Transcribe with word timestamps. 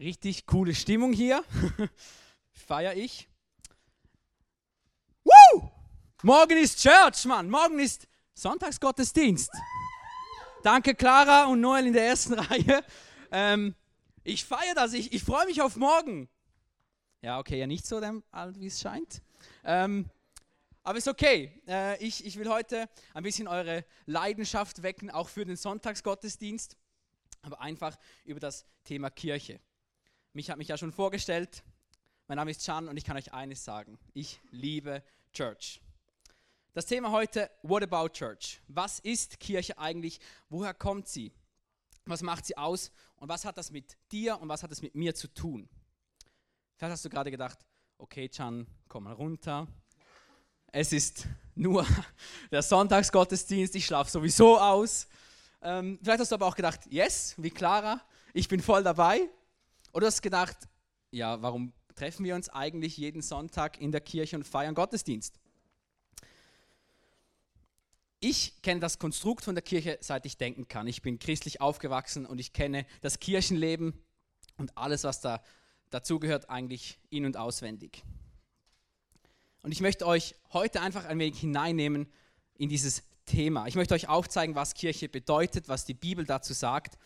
Richtig 0.00 0.46
coole 0.46 0.76
Stimmung 0.76 1.12
hier. 1.12 1.42
Feier 2.52 2.94
ich. 2.94 3.28
Woo! 5.24 5.70
Morgen 6.22 6.56
ist 6.56 6.80
Church, 6.80 7.24
Mann. 7.24 7.50
Morgen 7.50 7.80
ist 7.80 8.06
Sonntagsgottesdienst. 8.34 9.50
Danke, 10.62 10.94
Clara 10.94 11.46
und 11.46 11.60
Noel 11.60 11.88
in 11.88 11.92
der 11.92 12.06
ersten 12.06 12.34
Reihe. 12.38 12.84
Ähm, 13.32 13.74
ich 14.22 14.44
feiere 14.44 14.74
das. 14.76 14.92
Ich, 14.92 15.12
ich 15.12 15.24
freue 15.24 15.46
mich 15.46 15.60
auf 15.62 15.74
morgen. 15.74 16.28
Ja, 17.20 17.40
okay, 17.40 17.58
ja, 17.58 17.66
nicht 17.66 17.84
so 17.84 17.96
alt, 18.30 18.60
wie 18.60 18.68
es 18.68 18.80
scheint. 18.80 19.20
Ähm, 19.64 20.08
aber 20.84 20.98
ist 20.98 21.08
okay. 21.08 21.60
Äh, 21.66 22.00
ich, 22.04 22.24
ich 22.24 22.38
will 22.38 22.48
heute 22.48 22.88
ein 23.14 23.24
bisschen 23.24 23.48
eure 23.48 23.84
Leidenschaft 24.06 24.84
wecken, 24.84 25.10
auch 25.10 25.28
für 25.28 25.44
den 25.44 25.56
Sonntagsgottesdienst, 25.56 26.76
aber 27.42 27.60
einfach 27.60 27.96
über 28.24 28.38
das 28.38 28.64
Thema 28.84 29.10
Kirche. 29.10 29.60
Mich 30.38 30.50
hat 30.50 30.58
mich 30.58 30.68
ja 30.68 30.78
schon 30.78 30.92
vorgestellt. 30.92 31.64
Mein 32.28 32.36
Name 32.36 32.52
ist 32.52 32.64
Chan 32.64 32.86
und 32.86 32.96
ich 32.96 33.02
kann 33.02 33.16
euch 33.16 33.32
eines 33.32 33.64
sagen. 33.64 33.98
Ich 34.14 34.38
liebe 34.52 35.02
Church. 35.32 35.80
Das 36.74 36.86
Thema 36.86 37.10
heute, 37.10 37.50
What 37.64 37.82
about 37.82 38.10
Church? 38.10 38.60
Was 38.68 39.00
ist 39.00 39.40
Kirche 39.40 39.76
eigentlich? 39.78 40.20
Woher 40.48 40.74
kommt 40.74 41.08
sie? 41.08 41.32
Was 42.04 42.22
macht 42.22 42.46
sie 42.46 42.56
aus? 42.56 42.92
Und 43.16 43.28
was 43.28 43.44
hat 43.44 43.58
das 43.58 43.72
mit 43.72 43.96
dir 44.12 44.40
und 44.40 44.48
was 44.48 44.62
hat 44.62 44.70
das 44.70 44.80
mit 44.80 44.94
mir 44.94 45.12
zu 45.12 45.26
tun? 45.26 45.68
Vielleicht 46.76 46.92
hast 46.92 47.04
du 47.04 47.10
gerade 47.10 47.32
gedacht, 47.32 47.58
okay, 47.98 48.28
Chan, 48.28 48.64
komm 48.86 49.02
mal 49.02 49.14
runter. 49.14 49.66
Es 50.70 50.92
ist 50.92 51.26
nur 51.56 51.84
der 52.52 52.62
Sonntagsgottesdienst, 52.62 53.74
ich 53.74 53.86
schlafe 53.86 54.08
sowieso 54.08 54.56
aus. 54.56 55.08
Ähm, 55.62 55.98
vielleicht 56.00 56.20
hast 56.20 56.30
du 56.30 56.36
aber 56.36 56.46
auch 56.46 56.54
gedacht, 56.54 56.78
yes, 56.88 57.34
wie 57.38 57.50
Clara, 57.50 58.00
ich 58.32 58.46
bin 58.46 58.62
voll 58.62 58.84
dabei. 58.84 59.28
Oder 59.92 60.02
du 60.02 60.06
hast 60.06 60.22
gedacht, 60.22 60.56
ja, 61.10 61.40
warum 61.42 61.72
treffen 61.94 62.24
wir 62.24 62.34
uns 62.34 62.48
eigentlich 62.48 62.96
jeden 62.96 63.22
Sonntag 63.22 63.80
in 63.80 63.92
der 63.92 64.00
Kirche 64.00 64.36
und 64.36 64.44
feiern 64.44 64.74
Gottesdienst? 64.74 65.38
Ich 68.20 68.62
kenne 68.62 68.80
das 68.80 68.98
Konstrukt 68.98 69.44
von 69.44 69.54
der 69.54 69.62
Kirche, 69.62 69.98
seit 70.00 70.26
ich 70.26 70.36
denken 70.36 70.66
kann. 70.66 70.86
Ich 70.88 71.02
bin 71.02 71.18
christlich 71.18 71.60
aufgewachsen 71.60 72.26
und 72.26 72.38
ich 72.40 72.52
kenne 72.52 72.84
das 73.00 73.20
Kirchenleben 73.20 73.94
und 74.56 74.76
alles, 74.76 75.04
was 75.04 75.20
da 75.20 75.42
dazugehört, 75.90 76.50
eigentlich 76.50 76.98
in- 77.10 77.24
und 77.24 77.36
auswendig. 77.36 78.02
Und 79.62 79.72
ich 79.72 79.80
möchte 79.80 80.06
euch 80.06 80.34
heute 80.52 80.80
einfach 80.80 81.04
ein 81.04 81.18
wenig 81.18 81.40
hineinnehmen 81.40 82.08
in 82.54 82.68
dieses 82.68 83.02
Thema. 83.24 83.66
Ich 83.66 83.76
möchte 83.76 83.94
euch 83.94 84.08
aufzeigen, 84.08 84.54
was 84.54 84.74
Kirche 84.74 85.08
bedeutet, 85.08 85.68
was 85.68 85.84
die 85.84 85.94
Bibel 85.94 86.24
dazu 86.24 86.52
sagt 86.52 86.98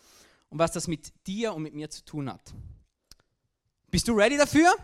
und 0.49 0.59
was 0.59 0.71
das 0.71 0.87
mit 0.87 1.13
dir 1.27 1.53
und 1.53 1.63
mit 1.63 1.73
mir 1.73 1.89
zu 1.89 2.03
tun 2.05 2.31
hat. 2.31 2.53
Bist 3.93 4.07
du 4.07 4.13
ready 4.13 4.37
dafür? 4.37 4.75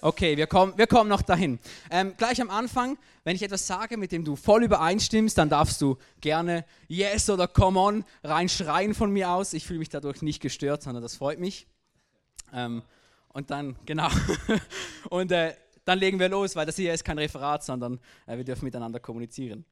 Okay, 0.00 0.38
wir 0.38 0.46
kommen, 0.46 0.72
wir 0.78 0.86
kommen 0.86 1.10
noch 1.10 1.20
dahin. 1.20 1.58
Ähm, 1.90 2.14
gleich 2.16 2.40
am 2.40 2.48
Anfang, 2.48 2.96
wenn 3.24 3.36
ich 3.36 3.42
etwas 3.42 3.66
sage, 3.66 3.98
mit 3.98 4.10
dem 4.10 4.24
du 4.24 4.36
voll 4.36 4.64
übereinstimmst, 4.64 5.36
dann 5.36 5.50
darfst 5.50 5.82
du 5.82 5.98
gerne 6.22 6.64
Yes 6.88 7.28
oder 7.28 7.46
Come 7.46 7.78
on 7.78 8.04
reinschreien 8.22 8.94
von 8.94 9.10
mir 9.10 9.28
aus. 9.28 9.52
Ich 9.52 9.66
fühle 9.66 9.80
mich 9.80 9.90
dadurch 9.90 10.22
nicht 10.22 10.40
gestört, 10.40 10.82
sondern 10.82 11.02
das 11.02 11.14
freut 11.14 11.38
mich. 11.38 11.66
Ähm, 12.54 12.80
und 13.28 13.50
dann, 13.50 13.76
genau. 13.84 14.08
und 15.10 15.30
äh, 15.30 15.54
dann 15.84 15.98
legen 15.98 16.18
wir 16.18 16.30
los, 16.30 16.56
weil 16.56 16.64
das 16.64 16.76
hier 16.76 16.94
ist 16.94 17.04
kein 17.04 17.18
Referat, 17.18 17.62
sondern 17.64 18.00
äh, 18.24 18.38
wir 18.38 18.44
dürfen 18.44 18.64
miteinander 18.64 18.98
kommunizieren. 18.98 19.66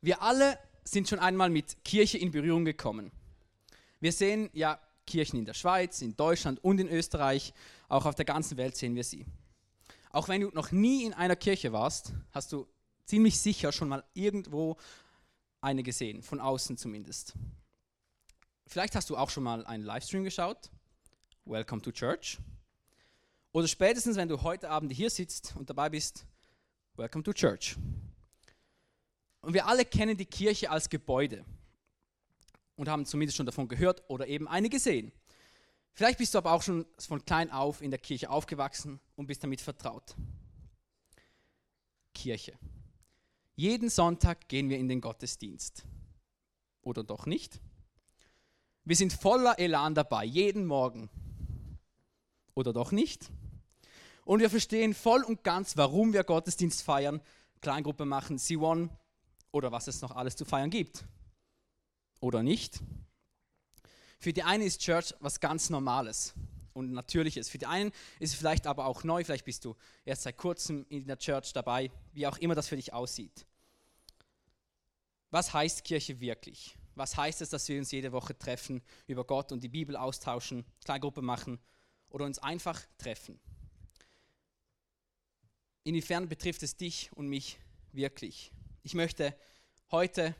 Wir 0.00 0.22
alle 0.22 0.56
sind 0.84 1.08
schon 1.08 1.18
einmal 1.18 1.50
mit 1.50 1.84
Kirche 1.84 2.18
in 2.18 2.30
Berührung 2.30 2.64
gekommen. 2.64 3.10
Wir 3.98 4.12
sehen 4.12 4.50
ja 4.52 4.78
Kirchen 5.06 5.38
in 5.38 5.44
der 5.44 5.54
Schweiz, 5.54 6.00
in 6.02 6.16
Deutschland 6.16 6.62
und 6.62 6.78
in 6.78 6.88
Österreich. 6.88 7.52
Auch 7.88 8.06
auf 8.06 8.14
der 8.14 8.24
ganzen 8.24 8.56
Welt 8.56 8.76
sehen 8.76 8.94
wir 8.94 9.04
sie. 9.04 9.26
Auch 10.10 10.28
wenn 10.28 10.40
du 10.40 10.48
noch 10.50 10.70
nie 10.72 11.04
in 11.04 11.12
einer 11.12 11.36
Kirche 11.36 11.72
warst, 11.72 12.12
hast 12.30 12.52
du 12.52 12.66
ziemlich 13.04 13.38
sicher 13.38 13.72
schon 13.72 13.88
mal 13.88 14.04
irgendwo 14.14 14.76
eine 15.60 15.82
gesehen, 15.82 16.22
von 16.22 16.40
außen 16.40 16.76
zumindest. 16.76 17.34
Vielleicht 18.66 18.94
hast 18.94 19.10
du 19.10 19.16
auch 19.16 19.30
schon 19.30 19.44
mal 19.44 19.66
einen 19.66 19.84
Livestream 19.84 20.24
geschaut. 20.24 20.70
Welcome 21.44 21.82
to 21.82 21.92
Church. 21.92 22.38
Oder 23.52 23.68
spätestens, 23.68 24.16
wenn 24.16 24.28
du 24.28 24.42
heute 24.42 24.70
Abend 24.70 24.92
hier 24.92 25.10
sitzt 25.10 25.54
und 25.56 25.68
dabei 25.68 25.90
bist, 25.90 26.26
Welcome 26.96 27.24
to 27.24 27.32
Church. 27.32 27.76
Und 29.40 29.52
wir 29.52 29.66
alle 29.66 29.84
kennen 29.84 30.16
die 30.16 30.26
Kirche 30.26 30.70
als 30.70 30.88
Gebäude 30.88 31.44
und 32.76 32.88
haben 32.88 33.06
zumindest 33.06 33.36
schon 33.36 33.46
davon 33.46 33.68
gehört 33.68 34.02
oder 34.08 34.26
eben 34.26 34.48
eine 34.48 34.68
gesehen. 34.68 35.12
Vielleicht 35.92 36.18
bist 36.18 36.34
du 36.34 36.38
aber 36.38 36.52
auch 36.52 36.62
schon 36.62 36.86
von 36.98 37.24
klein 37.24 37.50
auf 37.50 37.80
in 37.80 37.90
der 37.90 38.00
Kirche 38.00 38.28
aufgewachsen 38.30 39.00
und 39.14 39.26
bist 39.26 39.44
damit 39.44 39.60
vertraut. 39.60 40.16
Kirche. 42.12 42.58
Jeden 43.54 43.88
Sonntag 43.88 44.48
gehen 44.48 44.68
wir 44.68 44.78
in 44.78 44.88
den 44.88 45.00
Gottesdienst. 45.00 45.84
Oder 46.82 47.04
doch 47.04 47.26
nicht? 47.26 47.60
Wir 48.84 48.96
sind 48.96 49.12
voller 49.12 49.58
Elan 49.58 49.94
dabei, 49.94 50.24
jeden 50.24 50.66
Morgen. 50.66 51.08
Oder 52.54 52.72
doch 52.72 52.90
nicht? 52.90 53.30
Und 54.24 54.40
wir 54.40 54.50
verstehen 54.50 54.94
voll 54.94 55.22
und 55.22 55.44
ganz, 55.44 55.76
warum 55.76 56.12
wir 56.12 56.24
Gottesdienst 56.24 56.82
feiern, 56.82 57.20
Kleingruppe 57.60 58.04
machen, 58.04 58.38
C1 58.38 58.88
oder 59.52 59.70
was 59.70 59.86
es 59.86 60.02
noch 60.02 60.10
alles 60.10 60.34
zu 60.34 60.44
feiern 60.44 60.70
gibt 60.70 61.04
oder 62.24 62.42
nicht. 62.42 62.80
Für 64.18 64.32
die 64.32 64.42
einen 64.42 64.64
ist 64.64 64.80
Church 64.80 65.14
was 65.20 65.38
ganz 65.38 65.68
Normales 65.68 66.32
und 66.72 66.92
Natürliches. 66.92 67.50
Für 67.50 67.58
die 67.58 67.66
einen 67.66 67.92
ist 68.18 68.32
es 68.32 68.34
vielleicht 68.34 68.66
aber 68.66 68.86
auch 68.86 69.04
neu. 69.04 69.22
Vielleicht 69.22 69.44
bist 69.44 69.64
du 69.64 69.76
erst 70.04 70.22
seit 70.22 70.38
kurzem 70.38 70.86
in 70.88 71.06
der 71.06 71.18
Church 71.18 71.52
dabei, 71.52 71.90
wie 72.14 72.26
auch 72.26 72.38
immer 72.38 72.54
das 72.54 72.68
für 72.68 72.76
dich 72.76 72.92
aussieht. 72.92 73.46
Was 75.30 75.52
heißt 75.52 75.84
Kirche 75.84 76.18
wirklich? 76.20 76.78
Was 76.94 77.16
heißt 77.16 77.42
es, 77.42 77.50
dass 77.50 77.68
wir 77.68 77.78
uns 77.78 77.90
jede 77.90 78.12
Woche 78.12 78.38
treffen, 78.38 78.82
über 79.06 79.24
Gott 79.24 79.52
und 79.52 79.62
die 79.62 79.68
Bibel 79.68 79.94
austauschen, 79.96 80.64
Kleingruppe 80.84 81.20
machen 81.20 81.58
oder 82.08 82.24
uns 82.24 82.38
einfach 82.38 82.80
treffen? 82.96 83.38
Inwiefern 85.82 86.28
betrifft 86.28 86.62
es 86.62 86.76
dich 86.76 87.10
und 87.12 87.28
mich 87.28 87.58
wirklich? 87.92 88.52
Ich 88.82 88.94
möchte 88.94 89.36
heute 89.90 90.34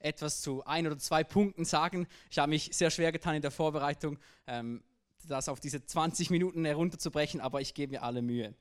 etwas 0.00 0.40
zu 0.40 0.64
ein 0.64 0.86
oder 0.86 0.98
zwei 0.98 1.22
Punkten 1.24 1.64
sagen. 1.64 2.06
Ich 2.30 2.38
habe 2.38 2.50
mich 2.50 2.70
sehr 2.72 2.90
schwer 2.90 3.12
getan 3.12 3.36
in 3.36 3.42
der 3.42 3.50
Vorbereitung, 3.50 4.18
ähm, 4.46 4.82
das 5.28 5.48
auf 5.48 5.60
diese 5.60 5.84
20 5.84 6.30
Minuten 6.30 6.64
herunterzubrechen, 6.64 7.40
aber 7.40 7.60
ich 7.60 7.74
gebe 7.74 7.92
mir 7.92 8.02
alle 8.02 8.22
Mühe. 8.22 8.54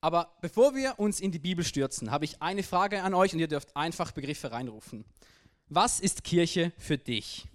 Aber 0.00 0.36
bevor 0.40 0.74
wir 0.74 0.98
uns 0.98 1.20
in 1.20 1.32
die 1.32 1.38
Bibel 1.38 1.64
stürzen, 1.64 2.10
habe 2.10 2.24
ich 2.24 2.40
eine 2.40 2.62
Frage 2.62 3.02
an 3.02 3.14
euch 3.14 3.32
und 3.32 3.40
ihr 3.40 3.48
dürft 3.48 3.74
einfach 3.74 4.12
Begriffe 4.12 4.52
reinrufen. 4.52 5.04
Was 5.68 5.98
ist 5.98 6.22
Kirche 6.22 6.72
für 6.78 6.96
dich? 6.96 7.48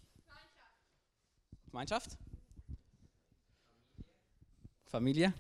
Gemeinschaft? 1.70 2.18
Familie? 4.86 5.34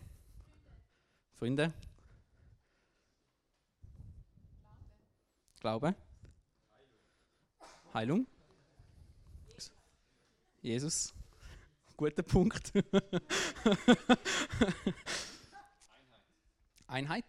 Freunde? 1.37 1.73
Glaube? 5.59 5.95
Heilung. 7.93 8.25
Jesus. 10.61 11.13
Guter 11.97 12.23
Punkt. 12.23 12.71
Einheit. 16.87 17.25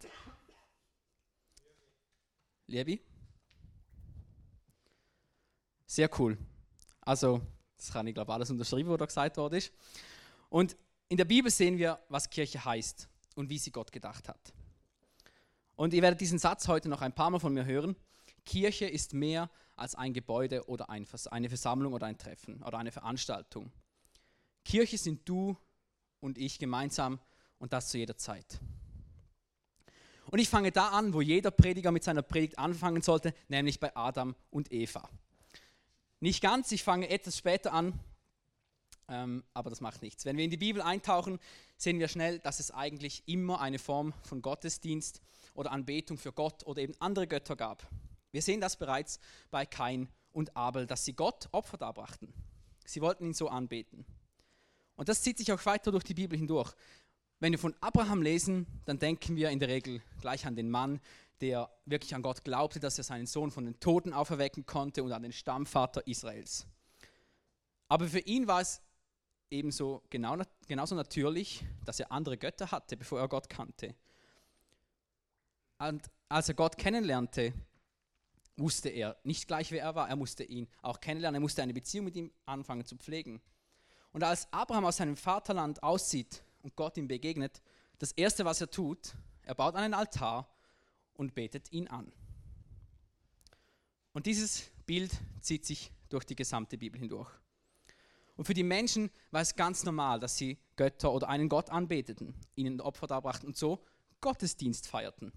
Liebe. 2.67 2.99
Sehr 5.85 6.09
cool. 6.19 6.37
Also, 7.01 7.41
das 7.75 7.91
kann 7.91 8.07
ich 8.07 8.13
glaube 8.13 8.33
alles 8.33 8.49
unterschreiben, 8.49 8.89
was 8.89 8.97
da 8.97 9.05
gesagt 9.05 9.35
worden 9.37 9.55
ist. 9.55 9.73
Und 10.49 10.77
in 11.09 11.17
der 11.17 11.25
Bibel 11.25 11.51
sehen 11.51 11.77
wir, 11.77 11.99
was 12.07 12.29
Kirche 12.29 12.63
heißt 12.63 13.09
und 13.35 13.49
wie 13.49 13.57
sie 13.57 13.71
Gott 13.71 13.91
gedacht 13.91 14.29
hat. 14.29 14.53
Und 15.75 15.93
ihr 15.93 16.01
werdet 16.01 16.21
diesen 16.21 16.39
Satz 16.39 16.69
heute 16.69 16.87
noch 16.87 17.01
ein 17.01 17.13
paar 17.13 17.29
Mal 17.29 17.39
von 17.39 17.53
mir 17.53 17.65
hören. 17.65 17.97
Kirche 18.45 18.85
ist 18.85 19.13
mehr 19.13 19.49
als 19.75 19.95
ein 19.95 20.13
Gebäude 20.13 20.67
oder 20.67 20.89
ein, 20.89 21.07
eine 21.31 21.49
Versammlung 21.49 21.93
oder 21.93 22.07
ein 22.07 22.17
Treffen 22.17 22.61
oder 22.63 22.77
eine 22.77 22.91
Veranstaltung. 22.91 23.71
Kirche 24.65 24.97
sind 24.97 25.27
du 25.27 25.57
und 26.19 26.37
ich 26.37 26.59
gemeinsam 26.59 27.19
und 27.57 27.73
das 27.73 27.89
zu 27.89 27.97
jeder 27.97 28.17
Zeit. 28.17 28.59
Und 30.27 30.39
ich 30.39 30.49
fange 30.49 30.71
da 30.71 30.89
an, 30.89 31.13
wo 31.13 31.21
jeder 31.21 31.51
Prediger 31.51 31.91
mit 31.91 32.03
seiner 32.03 32.21
Predigt 32.21 32.57
anfangen 32.57 33.01
sollte, 33.01 33.33
nämlich 33.49 33.79
bei 33.79 33.95
Adam 33.95 34.35
und 34.49 34.71
Eva. 34.71 35.07
Nicht 36.19 36.41
ganz, 36.41 36.71
ich 36.71 36.83
fange 36.83 37.09
etwas 37.09 37.37
später 37.37 37.73
an, 37.73 37.99
ähm, 39.09 39.43
aber 39.53 39.69
das 39.69 39.81
macht 39.81 40.01
nichts. 40.01 40.25
Wenn 40.25 40.37
wir 40.37 40.45
in 40.45 40.49
die 40.49 40.57
Bibel 40.57 40.81
eintauchen, 40.81 41.39
sehen 41.77 41.99
wir 41.99 42.07
schnell, 42.07 42.39
dass 42.39 42.59
es 42.59 42.71
eigentlich 42.71 43.23
immer 43.27 43.59
eine 43.59 43.79
Form 43.79 44.13
von 44.23 44.41
Gottesdienst 44.41 45.21
oder 45.53 45.71
Anbetung 45.71 46.17
für 46.17 46.31
Gott 46.31 46.65
oder 46.65 46.81
eben 46.81 46.95
andere 46.99 47.27
Götter 47.27 47.55
gab. 47.55 47.87
Wir 48.33 48.41
sehen 48.41 48.59
das 48.59 48.75
bereits 48.75 49.19
bei 49.51 49.65
Kain 49.65 50.09
und 50.31 50.57
Abel, 50.57 50.87
dass 50.87 51.05
sie 51.05 51.13
Gott 51.13 51.47
Opfer 51.51 51.77
darbrachten. 51.77 52.33
Sie 52.83 52.99
wollten 52.99 53.27
ihn 53.27 53.33
so 53.33 53.47
anbeten. 53.47 54.05
Und 54.95 55.07
das 55.07 55.21
zieht 55.21 55.37
sich 55.37 55.51
auch 55.51 55.65
weiter 55.65 55.91
durch 55.91 56.03
die 56.03 56.15
Bibel 56.15 56.37
hindurch. 56.37 56.73
Wenn 57.39 57.51
wir 57.51 57.59
von 57.59 57.75
Abraham 57.79 58.23
lesen, 58.23 58.65
dann 58.85 58.97
denken 58.97 59.35
wir 59.35 59.51
in 59.51 59.59
der 59.59 59.69
Regel 59.69 60.01
gleich 60.19 60.47
an 60.47 60.55
den 60.55 60.71
Mann, 60.71 60.99
der 61.41 61.69
wirklich 61.85 62.15
an 62.15 62.23
Gott 62.23 62.43
glaubte, 62.43 62.79
dass 62.79 62.97
er 62.97 63.03
seinen 63.03 63.27
Sohn 63.27 63.51
von 63.51 63.65
den 63.65 63.79
Toten 63.79 64.13
auferwecken 64.13 64.65
konnte 64.65 65.03
und 65.03 65.11
an 65.11 65.21
den 65.21 65.31
Stammvater 65.31 66.05
Israels. 66.07 66.65
Aber 67.87 68.07
für 68.07 68.19
ihn 68.19 68.47
war 68.47 68.61
es 68.61 68.81
ebenso 69.51 70.01
genau, 70.09 70.41
genauso 70.67 70.95
natürlich, 70.95 71.63
dass 71.85 71.99
er 71.99 72.11
andere 72.11 72.37
Götter 72.37 72.71
hatte, 72.71 72.97
bevor 72.97 73.19
er 73.19 73.27
Gott 73.27 73.47
kannte. 73.47 73.93
Und 75.77 76.09
als 76.29 76.47
er 76.47 76.55
Gott 76.55 76.77
kennenlernte, 76.77 77.53
wusste 78.57 78.89
er 78.89 79.17
nicht 79.23 79.47
gleich, 79.47 79.71
wer 79.71 79.81
er 79.81 79.95
war, 79.95 80.09
er 80.09 80.15
musste 80.15 80.43
ihn 80.43 80.67
auch 80.81 80.99
kennenlernen, 80.99 81.39
er 81.39 81.41
musste 81.41 81.61
eine 81.63 81.73
Beziehung 81.73 82.05
mit 82.05 82.15
ihm 82.15 82.31
anfangen 82.45 82.85
zu 82.85 82.95
pflegen. 82.97 83.41
Und 84.11 84.23
als 84.23 84.51
Abraham 84.53 84.85
aus 84.85 84.97
seinem 84.97 85.17
Vaterland 85.17 85.81
aussieht 85.81 86.43
und 86.61 86.75
Gott 86.75 86.97
ihm 86.97 87.07
begegnet, 87.07 87.61
das 87.97 88.11
Erste, 88.11 88.45
was 88.45 88.61
er 88.61 88.69
tut, 88.69 89.15
er 89.43 89.55
baut 89.55 89.75
einen 89.75 89.93
Altar 89.93 90.47
und 91.13 91.33
betet 91.33 91.71
ihn 91.71 91.87
an. 91.87 92.11
Und 94.13 94.27
dieses 94.27 94.69
Bild 94.85 95.11
zieht 95.41 95.65
sich 95.65 95.91
durch 96.09 96.25
die 96.25 96.35
gesamte 96.35 96.77
Bibel 96.77 96.99
hindurch. 96.99 97.29
Und 98.35 98.45
für 98.45 98.53
die 98.53 98.63
Menschen 98.63 99.09
war 99.31 99.41
es 99.41 99.55
ganz 99.55 99.83
normal, 99.83 100.19
dass 100.19 100.37
sie 100.37 100.57
Götter 100.75 101.11
oder 101.11 101.29
einen 101.29 101.49
Gott 101.49 101.69
anbeteten, 101.69 102.33
ihnen 102.55 102.81
Opfer 102.81 103.07
darbrachten 103.07 103.47
und 103.47 103.57
so 103.57 103.83
Gottesdienst 104.21 104.87
feierten. 104.87 105.31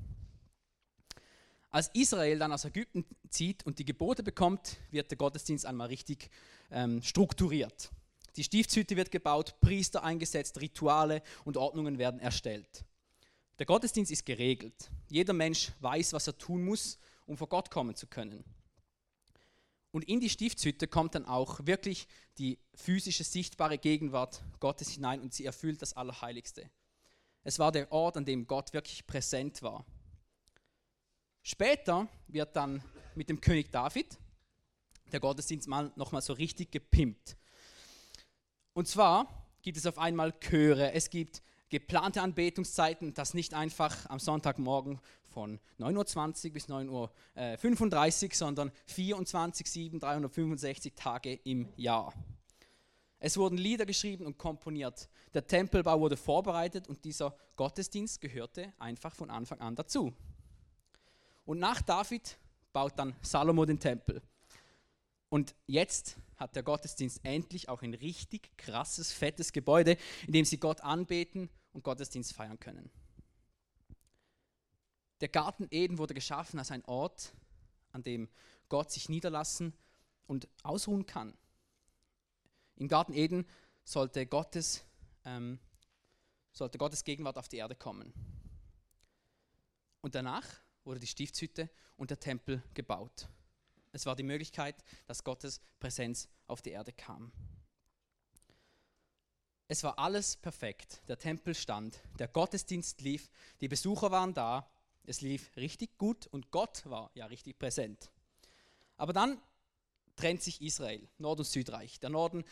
Als 1.70 1.90
Israel 1.94 2.38
dann 2.38 2.52
aus 2.52 2.64
Ägypten 2.64 3.04
zieht 3.28 3.66
und 3.66 3.78
die 3.78 3.84
Gebote 3.84 4.22
bekommt, 4.22 4.76
wird 4.90 5.10
der 5.10 5.18
Gottesdienst 5.18 5.66
einmal 5.66 5.88
richtig 5.88 6.30
ähm, 6.70 7.02
strukturiert. 7.02 7.90
Die 8.36 8.44
Stiftshütte 8.44 8.96
wird 8.96 9.10
gebaut, 9.10 9.54
Priester 9.60 10.04
eingesetzt, 10.04 10.60
Rituale 10.60 11.22
und 11.44 11.56
Ordnungen 11.56 11.98
werden 11.98 12.20
erstellt. 12.20 12.84
Der 13.58 13.66
Gottesdienst 13.66 14.12
ist 14.12 14.26
geregelt. 14.26 14.90
Jeder 15.08 15.32
Mensch 15.32 15.72
weiß, 15.80 16.12
was 16.12 16.26
er 16.26 16.36
tun 16.36 16.64
muss, 16.64 16.98
um 17.26 17.36
vor 17.36 17.48
Gott 17.48 17.70
kommen 17.70 17.96
zu 17.96 18.06
können. 18.06 18.44
Und 19.90 20.04
in 20.04 20.20
die 20.20 20.28
Stiftshütte 20.28 20.88
kommt 20.88 21.14
dann 21.14 21.24
auch 21.24 21.64
wirklich 21.64 22.06
die 22.36 22.58
physische, 22.74 23.24
sichtbare 23.24 23.78
Gegenwart 23.78 24.42
Gottes 24.60 24.90
hinein 24.90 25.22
und 25.22 25.32
sie 25.32 25.46
erfüllt 25.46 25.80
das 25.80 25.94
Allerheiligste. 25.94 26.68
Es 27.44 27.58
war 27.58 27.72
der 27.72 27.90
Ort, 27.92 28.18
an 28.18 28.26
dem 28.26 28.46
Gott 28.46 28.74
wirklich 28.74 29.06
präsent 29.06 29.62
war. 29.62 29.86
Später 31.48 32.08
wird 32.26 32.56
dann 32.56 32.82
mit 33.14 33.28
dem 33.28 33.40
König 33.40 33.70
David 33.70 34.18
der 35.12 35.20
Gottesdienst 35.20 35.68
mal 35.68 35.92
nochmal 35.94 36.20
so 36.20 36.32
richtig 36.32 36.72
gepimpt. 36.72 37.36
Und 38.72 38.88
zwar 38.88 39.46
gibt 39.62 39.78
es 39.78 39.86
auf 39.86 39.96
einmal 39.96 40.32
Chöre, 40.40 40.90
es 40.92 41.08
gibt 41.08 41.44
geplante 41.68 42.20
Anbetungszeiten, 42.20 43.14
das 43.14 43.32
nicht 43.32 43.54
einfach 43.54 44.10
am 44.10 44.18
Sonntagmorgen 44.18 44.98
von 45.22 45.60
9.20 45.78 46.46
Uhr 46.46 46.52
bis 46.52 46.68
9.35 46.68 48.24
Uhr, 48.24 48.34
sondern 48.34 48.72
24, 48.86 49.70
7, 49.70 50.00
365 50.00 50.94
Tage 50.96 51.34
im 51.44 51.68
Jahr. 51.76 52.12
Es 53.20 53.36
wurden 53.36 53.56
Lieder 53.56 53.86
geschrieben 53.86 54.26
und 54.26 54.36
komponiert. 54.36 55.08
Der 55.32 55.46
Tempelbau 55.46 56.00
wurde 56.00 56.16
vorbereitet 56.16 56.88
und 56.88 57.04
dieser 57.04 57.36
Gottesdienst 57.54 58.20
gehörte 58.20 58.72
einfach 58.80 59.14
von 59.14 59.30
Anfang 59.30 59.60
an 59.60 59.76
dazu. 59.76 60.12
Und 61.46 61.58
nach 61.60 61.80
David 61.80 62.36
baut 62.72 62.98
dann 62.98 63.16
Salomo 63.22 63.64
den 63.64 63.80
Tempel. 63.80 64.20
Und 65.30 65.54
jetzt 65.66 66.16
hat 66.36 66.54
der 66.54 66.62
Gottesdienst 66.62 67.20
endlich 67.24 67.68
auch 67.68 67.82
ein 67.82 67.94
richtig 67.94 68.56
krasses, 68.58 69.12
fettes 69.12 69.52
Gebäude, 69.52 69.96
in 70.26 70.32
dem 70.32 70.44
sie 70.44 70.58
Gott 70.58 70.82
anbeten 70.82 71.48
und 71.72 71.84
Gottesdienst 71.84 72.34
feiern 72.34 72.60
können. 72.60 72.90
Der 75.20 75.28
Garten 75.28 75.66
Eden 75.70 75.98
wurde 75.98 76.14
geschaffen 76.14 76.58
als 76.58 76.70
ein 76.70 76.84
Ort, 76.84 77.32
an 77.92 78.02
dem 78.02 78.28
Gott 78.68 78.90
sich 78.90 79.08
niederlassen 79.08 79.72
und 80.26 80.48
ausruhen 80.62 81.06
kann. 81.06 81.32
Im 82.76 82.88
Garten 82.88 83.14
Eden 83.14 83.46
sollte 83.84 84.26
Gottes, 84.26 84.84
ähm, 85.24 85.58
sollte 86.52 86.76
Gottes 86.76 87.04
Gegenwart 87.04 87.38
auf 87.38 87.48
die 87.48 87.56
Erde 87.56 87.74
kommen. 87.74 88.12
Und 90.02 90.14
danach 90.14 90.46
wurde 90.86 91.00
die 91.00 91.06
Stiftshütte 91.06 91.68
und 91.96 92.10
der 92.10 92.20
Tempel 92.20 92.62
gebaut. 92.74 93.28
Es 93.92 94.06
war 94.06 94.16
die 94.16 94.22
Möglichkeit, 94.22 94.76
dass 95.06 95.24
Gottes 95.24 95.60
Präsenz 95.80 96.28
auf 96.46 96.62
die 96.62 96.70
Erde 96.70 96.92
kam. 96.92 97.32
Es 99.68 99.82
war 99.82 99.98
alles 99.98 100.36
perfekt. 100.36 101.02
Der 101.08 101.18
Tempel 101.18 101.54
stand, 101.54 102.00
der 102.18 102.28
Gottesdienst 102.28 103.00
lief, 103.00 103.30
die 103.60 103.68
Besucher 103.68 104.10
waren 104.10 104.32
da 104.32 104.70
es 105.06 105.20
lief 105.20 105.56
richtig 105.56 105.96
gut 105.98 106.26
und 106.26 106.50
Gott 106.50 106.84
war 106.86 107.10
ja 107.14 107.26
richtig 107.26 107.58
präsent. 107.58 108.10
Aber 108.96 109.12
dann 109.12 109.40
trennt 110.16 110.42
sich 110.42 110.60
Israel, 110.60 111.08
Nord- 111.18 111.38
und 111.38 111.44
Südreich. 111.44 112.00
Der 112.00 112.10
Norden 112.10 112.44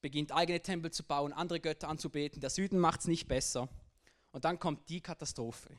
beginnt 0.00 0.30
eigene 0.32 0.62
Tempel 0.62 0.92
zu 0.92 1.02
bauen, 1.02 1.32
andere 1.32 1.58
Götter 1.58 1.88
anzubeten, 1.88 2.40
der 2.40 2.50
Süden 2.50 2.78
macht 2.78 3.00
es 3.00 3.06
nicht 3.08 3.26
besser. 3.26 3.68
Und 4.30 4.44
dann 4.44 4.60
kommt 4.60 4.88
die 4.88 5.00
Katastrophe. 5.00 5.76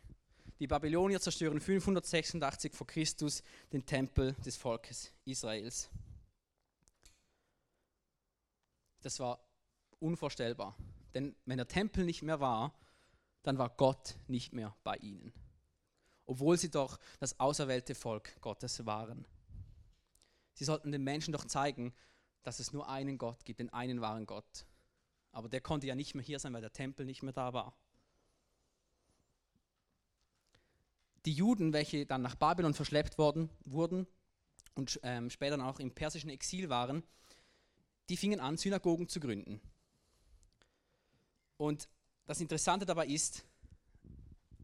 Die 0.60 0.68
Babylonier 0.68 1.20
zerstören 1.20 1.60
586 1.60 2.74
vor 2.74 2.88
Christus 2.88 3.44
den 3.72 3.86
Tempel 3.86 4.34
des 4.46 4.58
Volkes 4.58 5.12
Israels. 5.26 5.90
Das 9.02 9.20
war 9.20 9.40
unvorstellbar. 10.00 10.76
Denn 11.14 11.36
wenn 11.46 11.58
der 11.58 11.68
Tempel 11.68 12.06
nicht 12.06 12.24
mehr 12.24 12.40
war, 12.40 12.74
dann 13.44 13.58
war 13.58 13.70
Gott 13.70 14.16
nicht 14.28 14.54
mehr 14.54 14.76
bei 14.84 14.96
ihnen 14.98 15.32
obwohl 16.28 16.58
sie 16.58 16.70
doch 16.70 17.00
das 17.20 17.40
auserwählte 17.40 17.96
Volk 17.96 18.40
Gottes 18.42 18.86
waren. 18.86 19.26
Sie 20.54 20.66
sollten 20.66 20.92
den 20.92 21.04
Menschen 21.04 21.32
doch 21.32 21.46
zeigen, 21.46 21.94
dass 22.44 22.60
es 22.60 22.74
nur 22.74 22.90
einen 22.90 23.18
Gott 23.18 23.46
gibt, 23.46 23.60
den 23.60 23.74
einen 23.74 24.02
wahren 24.02 24.26
Gott. 24.26 24.66
Aber 25.32 25.50
der 25.50 25.62
konnte 25.62 25.88
ja 25.88 25.96
nicht 25.96 26.16
mehr 26.16 26.24
hier 26.24 26.40
sein, 26.40 26.54
weil 26.54 26.62
der 26.62 26.74
Tempel 26.74 27.06
nicht 27.06 27.24
mehr 27.24 27.34
da 27.34 27.54
war. 27.54 27.76
Die 31.28 31.34
Juden, 31.34 31.74
welche 31.74 32.06
dann 32.06 32.22
nach 32.22 32.36
Babylon 32.36 32.74
verschleppt 32.74 33.18
worden, 33.18 33.50
wurden 33.66 34.08
und 34.76 34.98
ähm, 35.04 35.30
später 35.30 35.62
auch 35.68 35.78
im 35.82 35.92
persischen 35.92 36.30
Exil 36.30 36.70
waren, 36.70 37.04
die 38.08 38.16
fingen 38.16 38.40
an, 38.40 38.56
Synagogen 38.56 39.10
zu 39.10 39.20
gründen. 39.20 39.60
Und 41.58 41.90
das 42.28 42.40
Interessante 42.40 42.86
dabei 42.86 43.08
ist, 43.08 43.44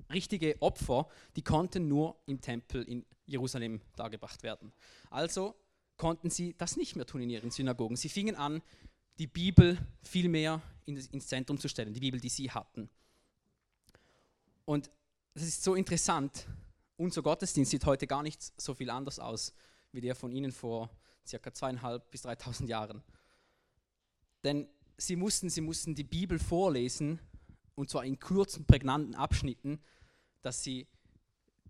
richtige 0.10 0.56
Opfer, 0.62 1.10
die 1.36 1.42
konnten 1.42 1.90
nur 1.90 2.16
im 2.28 2.40
Tempel 2.40 2.84
in 2.84 3.06
Jerusalem 3.26 3.82
dargebracht 3.98 4.42
werden. 4.42 4.72
Also 5.10 5.56
konnten 5.98 6.30
sie 6.30 6.56
das 6.58 6.78
nicht 6.78 6.96
mehr 6.96 7.06
tun 7.06 7.24
in 7.24 7.30
ihren 7.30 7.52
Synagogen. 7.52 7.98
Sie 7.98 8.08
fingen 8.08 8.38
an, 8.38 8.62
die 9.20 9.28
Bibel 9.28 9.78
viel 10.02 10.30
mehr 10.30 10.62
ins 10.86 11.28
Zentrum 11.28 11.58
zu 11.58 11.68
stellen, 11.68 11.94
die 11.94 12.00
Bibel, 12.00 12.22
die 12.22 12.30
sie 12.30 12.50
hatten. 12.52 12.90
Und 14.64 14.90
das 15.34 15.44
ist 15.44 15.64
so 15.64 15.76
interessant. 15.76 16.48
Unser 16.98 17.22
Gottesdienst 17.22 17.72
sieht 17.72 17.86
heute 17.86 18.08
gar 18.08 18.24
nicht 18.24 18.42
so 18.60 18.74
viel 18.74 18.90
anders 18.90 19.20
aus 19.20 19.54
wie 19.92 20.02
der 20.02 20.16
von 20.16 20.32
Ihnen 20.32 20.52
vor 20.52 20.90
circa 21.26 21.54
zweieinhalb 21.54 22.10
bis 22.12 22.24
dreitausend 22.24 22.70
Jahren. 22.70 23.04
Denn 24.44 24.68
sie 24.98 25.16
mussten, 25.16 25.50
sie 25.50 25.62
mussten 25.62 25.96
die 25.96 26.04
Bibel 26.04 26.40
vorlesen 26.40 27.20
und 27.76 27.90
zwar 27.90 28.04
in 28.06 28.20
kurzen, 28.20 28.66
prägnanten 28.66 29.16
Abschnitten, 29.16 29.80
dass 30.42 30.64
sie 30.64 30.88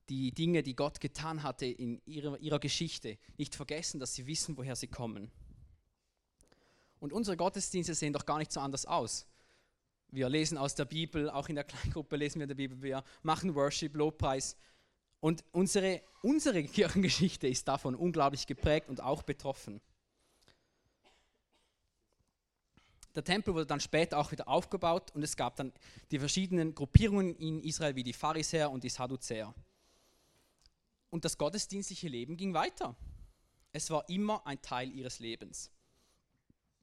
die 0.09 0.31
Dinge, 0.31 0.63
die 0.63 0.75
Gott 0.75 0.99
getan 0.99 1.43
hatte 1.43 1.65
in 1.65 2.01
ihrer, 2.05 2.37
ihrer 2.39 2.59
Geschichte, 2.59 3.17
nicht 3.37 3.55
vergessen, 3.55 3.99
dass 3.99 4.15
sie 4.15 4.27
wissen, 4.27 4.57
woher 4.57 4.75
sie 4.75 4.87
kommen. 4.87 5.31
Und 6.99 7.13
unsere 7.13 7.37
Gottesdienste 7.37 7.93
sehen 7.93 8.13
doch 8.13 8.25
gar 8.25 8.37
nicht 8.37 8.51
so 8.51 8.59
anders 8.59 8.85
aus. 8.85 9.27
Wir 10.13 10.29
lesen 10.29 10.59
aus 10.59 10.75
der 10.75 10.85
Bibel, 10.85 11.27
auch 11.27 11.49
in 11.49 11.55
der 11.55 11.63
Kleingruppe 11.63 12.17
lesen 12.17 12.35
wir 12.35 12.43
in 12.43 12.49
der 12.49 12.55
Bibel, 12.55 12.79
wir 12.83 13.03
machen 13.23 13.55
Worship, 13.55 13.95
Lobpreis. 13.95 14.55
Und 15.19 15.43
unsere, 15.51 16.03
unsere 16.21 16.63
Kirchengeschichte 16.63 17.47
ist 17.47 17.67
davon 17.67 17.95
unglaublich 17.95 18.45
geprägt 18.45 18.89
und 18.89 19.01
auch 19.01 19.23
betroffen. 19.23 19.81
Der 23.15 23.23
Tempel 23.23 23.55
wurde 23.55 23.65
dann 23.65 23.79
später 23.79 24.19
auch 24.19 24.31
wieder 24.31 24.47
aufgebaut 24.47 25.09
und 25.15 25.23
es 25.23 25.35
gab 25.35 25.55
dann 25.55 25.73
die 26.11 26.19
verschiedenen 26.19 26.75
Gruppierungen 26.75 27.35
in 27.37 27.59
Israel, 27.63 27.95
wie 27.95 28.03
die 28.03 28.13
Pharisäer 28.13 28.69
und 28.69 28.83
die 28.83 28.89
Sadduzäer. 28.89 29.51
Und 31.09 31.25
das 31.25 31.39
gottesdienstliche 31.39 32.07
Leben 32.07 32.37
ging 32.37 32.53
weiter. 32.53 32.95
Es 33.71 33.89
war 33.89 34.07
immer 34.09 34.45
ein 34.45 34.61
Teil 34.61 34.91
ihres 34.91 35.17
Lebens. 35.17 35.71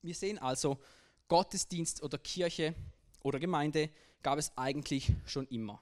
Wir 0.03 0.17
sehen 0.17 0.39
also, 0.39 0.81
Gottesdienst 1.29 2.03
oder 2.03 2.19
Kirche 2.19 2.75
oder 3.23 3.39
Gemeinde 3.39 3.91
gab 4.23 4.39
es 4.39 4.57
eigentlich 4.57 5.13
schon 5.27 5.47
immer. 5.49 5.81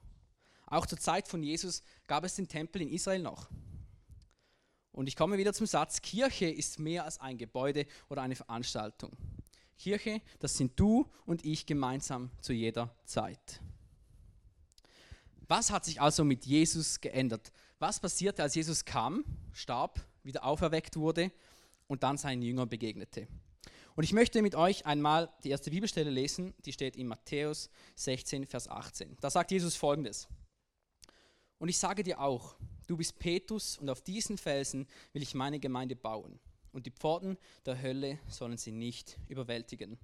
Auch 0.66 0.86
zur 0.86 0.98
Zeit 0.98 1.28
von 1.28 1.42
Jesus 1.42 1.82
gab 2.06 2.24
es 2.24 2.34
den 2.34 2.48
Tempel 2.48 2.82
in 2.82 2.90
Israel 2.90 3.22
noch. 3.22 3.48
Und 4.92 5.06
ich 5.06 5.16
komme 5.16 5.38
wieder 5.38 5.52
zum 5.52 5.66
Satz, 5.66 6.02
Kirche 6.02 6.46
ist 6.50 6.78
mehr 6.78 7.04
als 7.04 7.20
ein 7.20 7.38
Gebäude 7.38 7.86
oder 8.08 8.22
eine 8.22 8.34
Veranstaltung. 8.34 9.12
Kirche, 9.78 10.20
das 10.40 10.56
sind 10.56 10.78
du 10.78 11.08
und 11.24 11.44
ich 11.44 11.66
gemeinsam 11.66 12.30
zu 12.40 12.52
jeder 12.52 12.94
Zeit. 13.04 13.60
Was 15.46 15.70
hat 15.70 15.84
sich 15.84 16.00
also 16.00 16.24
mit 16.24 16.44
Jesus 16.44 17.00
geändert? 17.00 17.52
Was 17.78 18.00
passierte, 18.00 18.42
als 18.42 18.56
Jesus 18.56 18.84
kam, 18.84 19.24
starb, 19.52 20.04
wieder 20.24 20.44
auferweckt 20.44 20.96
wurde 20.96 21.30
und 21.86 22.02
dann 22.02 22.18
seinen 22.18 22.42
Jüngern 22.42 22.68
begegnete? 22.68 23.28
Und 23.98 24.04
ich 24.04 24.12
möchte 24.12 24.42
mit 24.42 24.54
euch 24.54 24.86
einmal 24.86 25.28
die 25.42 25.50
erste 25.50 25.72
Bibelstelle 25.72 26.08
lesen, 26.08 26.54
die 26.64 26.72
steht 26.72 26.94
in 26.94 27.08
Matthäus 27.08 27.68
16, 27.96 28.46
Vers 28.46 28.68
18. 28.68 29.16
Da 29.20 29.28
sagt 29.28 29.50
Jesus 29.50 29.74
folgendes. 29.74 30.28
Und 31.58 31.68
ich 31.68 31.78
sage 31.78 32.04
dir 32.04 32.20
auch, 32.20 32.54
du 32.86 32.96
bist 32.96 33.18
Petrus 33.18 33.76
und 33.76 33.90
auf 33.90 34.00
diesen 34.00 34.38
Felsen 34.38 34.86
will 35.12 35.22
ich 35.22 35.34
meine 35.34 35.58
Gemeinde 35.58 35.96
bauen. 35.96 36.38
Und 36.70 36.86
die 36.86 36.92
Pforten 36.92 37.36
der 37.66 37.82
Hölle 37.82 38.20
sollen 38.28 38.56
sie 38.56 38.70
nicht 38.70 39.18
überwältigen. 39.26 39.98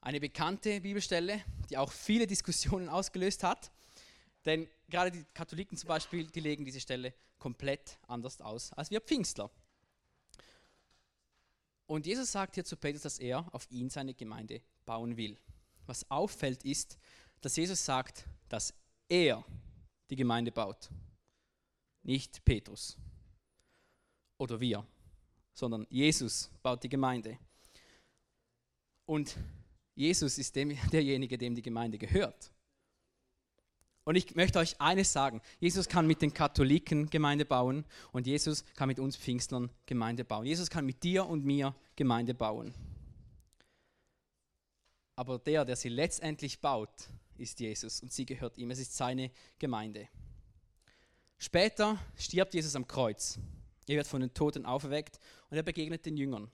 Eine 0.00 0.18
bekannte 0.18 0.80
Bibelstelle, 0.80 1.44
die 1.68 1.76
auch 1.76 1.92
viele 1.92 2.26
Diskussionen 2.26 2.88
ausgelöst 2.88 3.44
hat. 3.44 3.70
Denn 4.46 4.66
gerade 4.88 5.10
die 5.10 5.26
Katholiken 5.34 5.76
zum 5.76 5.88
Beispiel, 5.88 6.26
die 6.26 6.40
legen 6.40 6.64
diese 6.64 6.80
Stelle 6.80 7.12
komplett 7.38 7.98
anders 8.08 8.40
aus 8.40 8.72
als 8.72 8.90
wir 8.90 9.02
Pfingstler. 9.02 9.50
Und 11.92 12.06
Jesus 12.06 12.32
sagt 12.32 12.54
hier 12.54 12.64
zu 12.64 12.74
Petrus, 12.74 13.02
dass 13.02 13.18
er 13.18 13.46
auf 13.52 13.70
ihn 13.70 13.90
seine 13.90 14.14
Gemeinde 14.14 14.62
bauen 14.86 15.14
will. 15.18 15.36
Was 15.84 16.10
auffällt 16.10 16.64
ist, 16.64 16.96
dass 17.42 17.54
Jesus 17.54 17.84
sagt, 17.84 18.24
dass 18.48 18.72
er 19.10 19.44
die 20.08 20.16
Gemeinde 20.16 20.50
baut. 20.50 20.88
Nicht 22.02 22.42
Petrus 22.46 22.96
oder 24.38 24.58
wir, 24.58 24.86
sondern 25.52 25.86
Jesus 25.90 26.50
baut 26.62 26.82
die 26.82 26.88
Gemeinde. 26.88 27.38
Und 29.04 29.36
Jesus 29.94 30.38
ist 30.38 30.56
dem, 30.56 30.70
derjenige, 30.92 31.36
dem 31.36 31.54
die 31.54 31.60
Gemeinde 31.60 31.98
gehört. 31.98 32.50
Und 34.04 34.16
ich 34.16 34.34
möchte 34.34 34.58
euch 34.58 34.80
eines 34.80 35.12
sagen, 35.12 35.40
Jesus 35.60 35.88
kann 35.88 36.06
mit 36.06 36.22
den 36.22 36.34
Katholiken 36.34 37.08
Gemeinde 37.08 37.44
bauen 37.44 37.84
und 38.10 38.26
Jesus 38.26 38.64
kann 38.74 38.88
mit 38.88 38.98
uns 38.98 39.16
Pfingstlern 39.16 39.70
Gemeinde 39.86 40.24
bauen. 40.24 40.44
Jesus 40.44 40.70
kann 40.70 40.84
mit 40.84 41.02
dir 41.04 41.26
und 41.26 41.44
mir 41.44 41.74
Gemeinde 41.94 42.34
bauen. 42.34 42.74
Aber 45.14 45.38
der, 45.38 45.64
der 45.64 45.76
sie 45.76 45.88
letztendlich 45.88 46.60
baut, 46.60 46.90
ist 47.36 47.60
Jesus 47.60 48.02
und 48.02 48.12
sie 48.12 48.26
gehört 48.26 48.58
ihm. 48.58 48.70
Es 48.70 48.80
ist 48.80 48.96
seine 48.96 49.30
Gemeinde. 49.58 50.08
Später 51.38 51.98
stirbt 52.16 52.54
Jesus 52.54 52.74
am 52.74 52.88
Kreuz. 52.88 53.38
Er 53.86 53.96
wird 53.96 54.06
von 54.06 54.20
den 54.20 54.34
Toten 54.34 54.64
auferweckt 54.64 55.18
und 55.50 55.56
er 55.56 55.62
begegnet 55.62 56.06
den 56.06 56.16
Jüngern. 56.16 56.50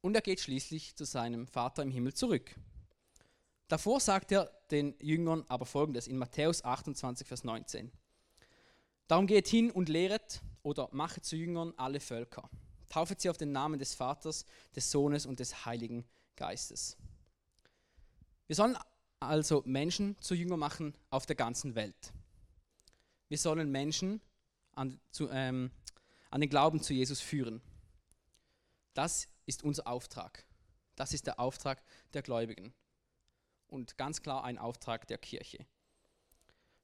Und 0.00 0.14
er 0.14 0.20
geht 0.20 0.40
schließlich 0.40 0.96
zu 0.96 1.04
seinem 1.04 1.46
Vater 1.46 1.82
im 1.82 1.90
Himmel 1.90 2.14
zurück. 2.14 2.54
Davor 3.68 4.00
sagt 4.00 4.32
er 4.32 4.50
den 4.74 4.94
Jüngern 4.98 5.44
aber 5.48 5.66
folgendes 5.66 6.08
in 6.08 6.18
Matthäus 6.18 6.64
28, 6.64 7.26
Vers 7.26 7.44
19. 7.44 7.92
Darum 9.06 9.26
geht 9.26 9.46
hin 9.46 9.70
und 9.70 9.88
lehret 9.88 10.42
oder 10.62 10.88
machet 10.90 11.24
zu 11.24 11.36
Jüngern 11.36 11.72
alle 11.76 12.00
Völker. 12.00 12.50
Taufet 12.88 13.20
sie 13.20 13.30
auf 13.30 13.36
den 13.36 13.52
Namen 13.52 13.78
des 13.78 13.94
Vaters, 13.94 14.44
des 14.74 14.90
Sohnes 14.90 15.26
und 15.26 15.38
des 15.38 15.64
Heiligen 15.64 16.04
Geistes. 16.34 16.96
Wir 18.48 18.56
sollen 18.56 18.76
also 19.20 19.62
Menschen 19.64 20.18
zu 20.20 20.34
Jünger 20.34 20.56
machen 20.56 20.94
auf 21.10 21.24
der 21.24 21.36
ganzen 21.36 21.76
Welt. 21.76 22.12
Wir 23.28 23.38
sollen 23.38 23.70
Menschen 23.70 24.20
an, 24.72 25.00
zu, 25.10 25.30
ähm, 25.30 25.70
an 26.30 26.40
den 26.40 26.50
Glauben 26.50 26.82
zu 26.82 26.92
Jesus 26.92 27.20
führen. 27.20 27.62
Das 28.92 29.28
ist 29.46 29.62
unser 29.62 29.86
Auftrag. 29.86 30.44
Das 30.96 31.12
ist 31.12 31.26
der 31.26 31.38
Auftrag 31.38 31.82
der 32.12 32.22
Gläubigen 32.22 32.74
und 33.68 33.96
ganz 33.96 34.22
klar 34.22 34.44
ein 34.44 34.58
Auftrag 34.58 35.06
der 35.08 35.18
Kirche. 35.18 35.66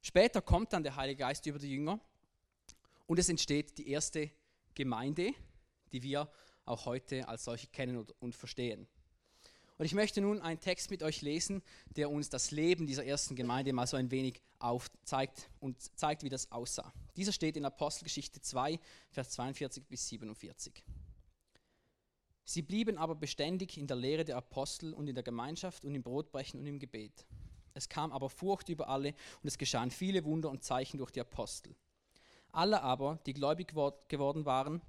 Später 0.01 0.41
kommt 0.41 0.73
dann 0.73 0.83
der 0.83 0.95
Heilige 0.95 1.19
Geist 1.19 1.45
über 1.45 1.59
die 1.59 1.71
Jünger 1.71 1.99
und 3.05 3.19
es 3.19 3.29
entsteht 3.29 3.77
die 3.77 3.89
erste 3.89 4.31
Gemeinde, 4.73 5.33
die 5.91 6.01
wir 6.01 6.31
auch 6.65 6.85
heute 6.85 7.27
als 7.27 7.43
solche 7.43 7.67
kennen 7.67 8.05
und 8.19 8.35
verstehen. 8.35 8.87
Und 9.77 9.85
ich 9.85 9.93
möchte 9.95 10.21
nun 10.21 10.41
einen 10.41 10.59
Text 10.59 10.91
mit 10.91 11.01
euch 11.01 11.21
lesen, 11.21 11.63
der 11.95 12.11
uns 12.11 12.29
das 12.29 12.51
Leben 12.51 12.85
dieser 12.85 13.03
ersten 13.03 13.35
Gemeinde 13.35 13.73
mal 13.73 13.87
so 13.87 13.97
ein 13.97 14.11
wenig 14.11 14.39
aufzeigt 14.59 15.49
und 15.59 15.81
zeigt, 15.97 16.23
wie 16.23 16.29
das 16.29 16.51
aussah. 16.51 16.93
Dieser 17.15 17.33
steht 17.33 17.57
in 17.57 17.65
Apostelgeschichte 17.65 18.41
2, 18.41 18.79
Vers 19.09 19.31
42 19.31 19.83
bis 19.85 20.07
47. 20.07 20.83
Sie 22.43 22.61
blieben 22.61 22.97
aber 22.97 23.15
beständig 23.15 23.77
in 23.77 23.87
der 23.87 23.97
Lehre 23.97 24.25
der 24.25 24.37
Apostel 24.37 24.93
und 24.93 25.07
in 25.07 25.15
der 25.15 25.23
Gemeinschaft 25.23 25.85
und 25.85 25.95
im 25.95 26.03
Brotbrechen 26.03 26.59
und 26.59 26.67
im 26.67 26.79
Gebet. 26.79 27.25
Es 27.73 27.87
kam 27.87 28.11
aber 28.11 28.29
Furcht 28.29 28.69
über 28.69 28.89
alle 28.89 29.09
und 29.41 29.47
es 29.47 29.57
geschahen 29.57 29.91
viele 29.91 30.25
Wunder 30.25 30.49
und 30.49 30.63
Zeichen 30.63 30.97
durch 30.97 31.11
die 31.11 31.21
Apostel. 31.21 31.75
Alle 32.51 32.81
aber, 32.81 33.19
die 33.25 33.33
gläubig 33.33 33.73
geworden 34.07 34.45
waren, 34.45 34.81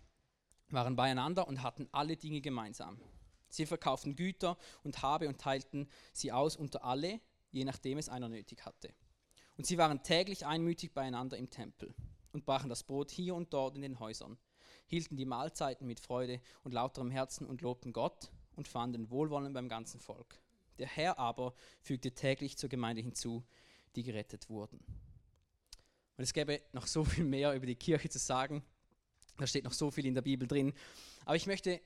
waren 0.71 0.97
beieinander 0.97 1.47
und 1.47 1.63
hatten 1.63 1.89
alle 1.93 2.17
Dinge 2.17 2.41
gemeinsam. 2.41 3.01
Sie 3.49 3.67
verkauften 3.67 4.17
Güter 4.17 4.57
und 4.83 5.03
Habe 5.03 5.29
und 5.29 5.41
teilten 5.41 5.89
sie 6.13 6.33
aus 6.33 6.57
unter 6.57 6.85
alle, 6.85 7.21
je 7.51 7.65
nachdem 7.65 7.99
es 7.99 8.09
einer 8.09 8.29
nötig 8.29 8.65
hatte. 8.65 8.93
Und 9.57 9.67
sie 9.67 9.79
waren 9.79 10.03
täglich 10.03 10.47
einmütig 10.47 10.95
beieinander 10.95 11.37
im 11.37 11.51
Tempel 11.51 11.95
und 12.33 12.47
brachen 12.47 12.71
das 12.71 12.83
Brot 12.83 13.11
hier 13.11 13.35
und 13.35 13.53
dort 13.53 13.77
in 13.77 13.83
den 13.83 14.01
Häusern 14.01 14.39
hielten 14.87 15.17
die 15.17 15.25
Mahlzeiten 15.25 15.87
mit 15.87 16.01
Freude 16.01 16.41
und 16.65 16.73
lauterem 16.73 17.11
Herzen 17.11 17.47
und 17.47 17.63
lobten 17.63 17.93
Gott 17.93 18.31
und 18.57 18.69
fanden 18.69 19.11
Wohlwollen 19.11 19.53
beim 19.53 19.69
ganzen 19.69 20.01
Volk. 20.01 20.39
Der 20.79 20.87
Herr 20.87 21.19
aber 21.19 21.55
fügte 21.81 22.13
täglich 22.13 22.57
zur 22.57 22.69
Gemeinde 22.69 23.03
hinzu, 23.03 23.45
die 23.95 24.03
gerettet 24.03 24.49
wurden. 24.49 24.79
Und 26.17 26.25
es 26.25 26.33
gäbe 26.33 26.61
noch 26.73 26.87
so 26.87 27.05
viel 27.05 27.25
mehr 27.25 27.55
über 27.55 27.67
die 27.67 27.77
Kirche 27.77 28.09
zu 28.09 28.19
sagen. 28.19 28.63
Da 29.39 29.47
steht 29.47 29.65
noch 29.65 29.73
so 29.73 29.91
viel 29.91 30.07
in 30.07 30.15
der 30.15 30.23
Bibel 30.23 30.47
drin. 30.47 30.73
Aber 31.25 31.37
ich 31.37 31.47
möchte 31.47 31.81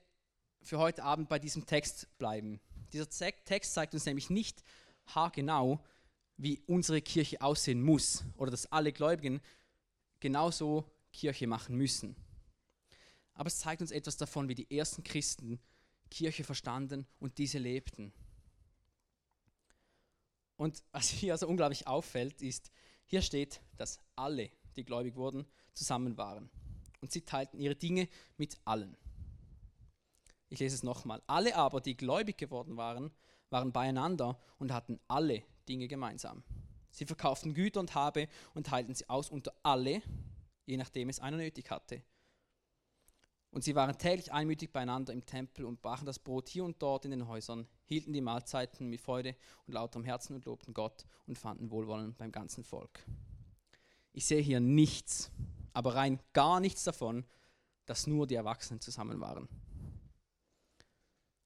für 0.61 0.77
heute 0.77 1.03
Abend 1.03 1.29
bei 1.29 1.39
diesem 1.39 1.65
Text 1.65 2.07
bleiben. 2.17 2.59
Dieser 2.91 3.09
Text 3.09 3.73
zeigt 3.73 3.93
uns 3.93 4.05
nämlich 4.05 4.29
nicht 4.29 4.63
haargenau, 5.07 5.83
wie 6.37 6.61
unsere 6.67 7.01
Kirche 7.01 7.41
aussehen 7.41 7.81
muss 7.81 8.23
oder 8.35 8.51
dass 8.51 8.71
alle 8.71 8.91
Gläubigen 8.91 9.41
genauso 10.19 10.91
Kirche 11.11 11.47
machen 11.47 11.75
müssen 11.75 12.15
aber 13.37 13.47
es 13.47 13.59
zeigt 13.59 13.81
uns 13.81 13.91
etwas 13.91 14.17
davon, 14.17 14.49
wie 14.49 14.55
die 14.55 14.75
ersten 14.75 15.03
Christen 15.03 15.59
Kirche 16.09 16.43
verstanden 16.43 17.05
und 17.19 17.37
diese 17.37 17.59
lebten. 17.59 18.11
Und 20.55 20.83
was 20.91 21.09
hier 21.09 21.33
also 21.33 21.47
unglaublich 21.47 21.85
auffällt, 21.85 22.41
ist, 22.41 22.71
hier 23.05 23.21
steht, 23.21 23.61
dass 23.77 23.99
alle, 24.15 24.49
die 24.75 24.83
gläubig 24.83 25.15
wurden, 25.15 25.45
zusammen 25.73 26.17
waren. 26.17 26.49
Und 26.99 27.11
sie 27.11 27.21
teilten 27.21 27.59
ihre 27.59 27.75
Dinge 27.75 28.09
mit 28.37 28.57
allen. 28.65 28.97
Ich 30.49 30.59
lese 30.59 30.75
es 30.75 30.83
nochmal. 30.83 31.21
Alle 31.27 31.55
aber, 31.55 31.79
die 31.79 31.95
gläubig 31.95 32.37
geworden 32.37 32.75
waren, 32.75 33.11
waren 33.51 33.71
beieinander 33.71 34.39
und 34.57 34.73
hatten 34.73 34.99
alle 35.07 35.43
Dinge 35.69 35.87
gemeinsam. 35.87 36.43
Sie 36.89 37.05
verkauften 37.05 37.53
Güter 37.53 37.81
und 37.81 37.93
Habe 37.93 38.27
und 38.55 38.65
teilten 38.65 38.95
sie 38.95 39.07
aus 39.09 39.29
unter 39.29 39.53
alle, 39.61 40.01
je 40.65 40.77
nachdem 40.77 41.09
es 41.09 41.19
einer 41.19 41.37
nötig 41.37 41.69
hatte. 41.69 42.01
Und 43.57 43.63
sie 43.63 43.73
waren 43.73 43.97
täglich 43.97 44.31
einmütig 44.31 44.71
beieinander 44.71 45.11
im 45.13 45.25
Tempel 45.25 45.65
und 45.65 45.81
brachen 45.81 46.05
das 46.05 46.19
Brot 46.19 46.47
hier 46.47 46.63
und 46.63 46.79
dort 46.79 47.05
in 47.05 47.09
den 47.09 47.27
Häusern, 47.27 47.67
hielten 47.85 48.13
die 48.13 48.21
Mahlzeiten 48.21 48.87
mit 48.87 49.01
Freude 49.01 49.35
und 49.65 49.73
lauterem 49.73 50.05
Herzen 50.05 50.35
und 50.35 50.45
lobten 50.45 50.75
Gott 50.75 51.07
und 51.25 51.39
fanden 51.39 51.71
Wohlwollen 51.71 52.13
beim 52.13 52.31
ganzen 52.31 52.63
Volk. 52.63 53.03
Ich 54.13 54.27
sehe 54.27 54.41
hier 54.41 54.59
nichts, 54.59 55.31
aber 55.73 55.95
rein 55.95 56.19
gar 56.33 56.59
nichts 56.59 56.83
davon, 56.83 57.25
dass 57.87 58.05
nur 58.05 58.27
die 58.27 58.35
Erwachsenen 58.35 58.79
zusammen 58.79 59.21
waren. 59.21 59.49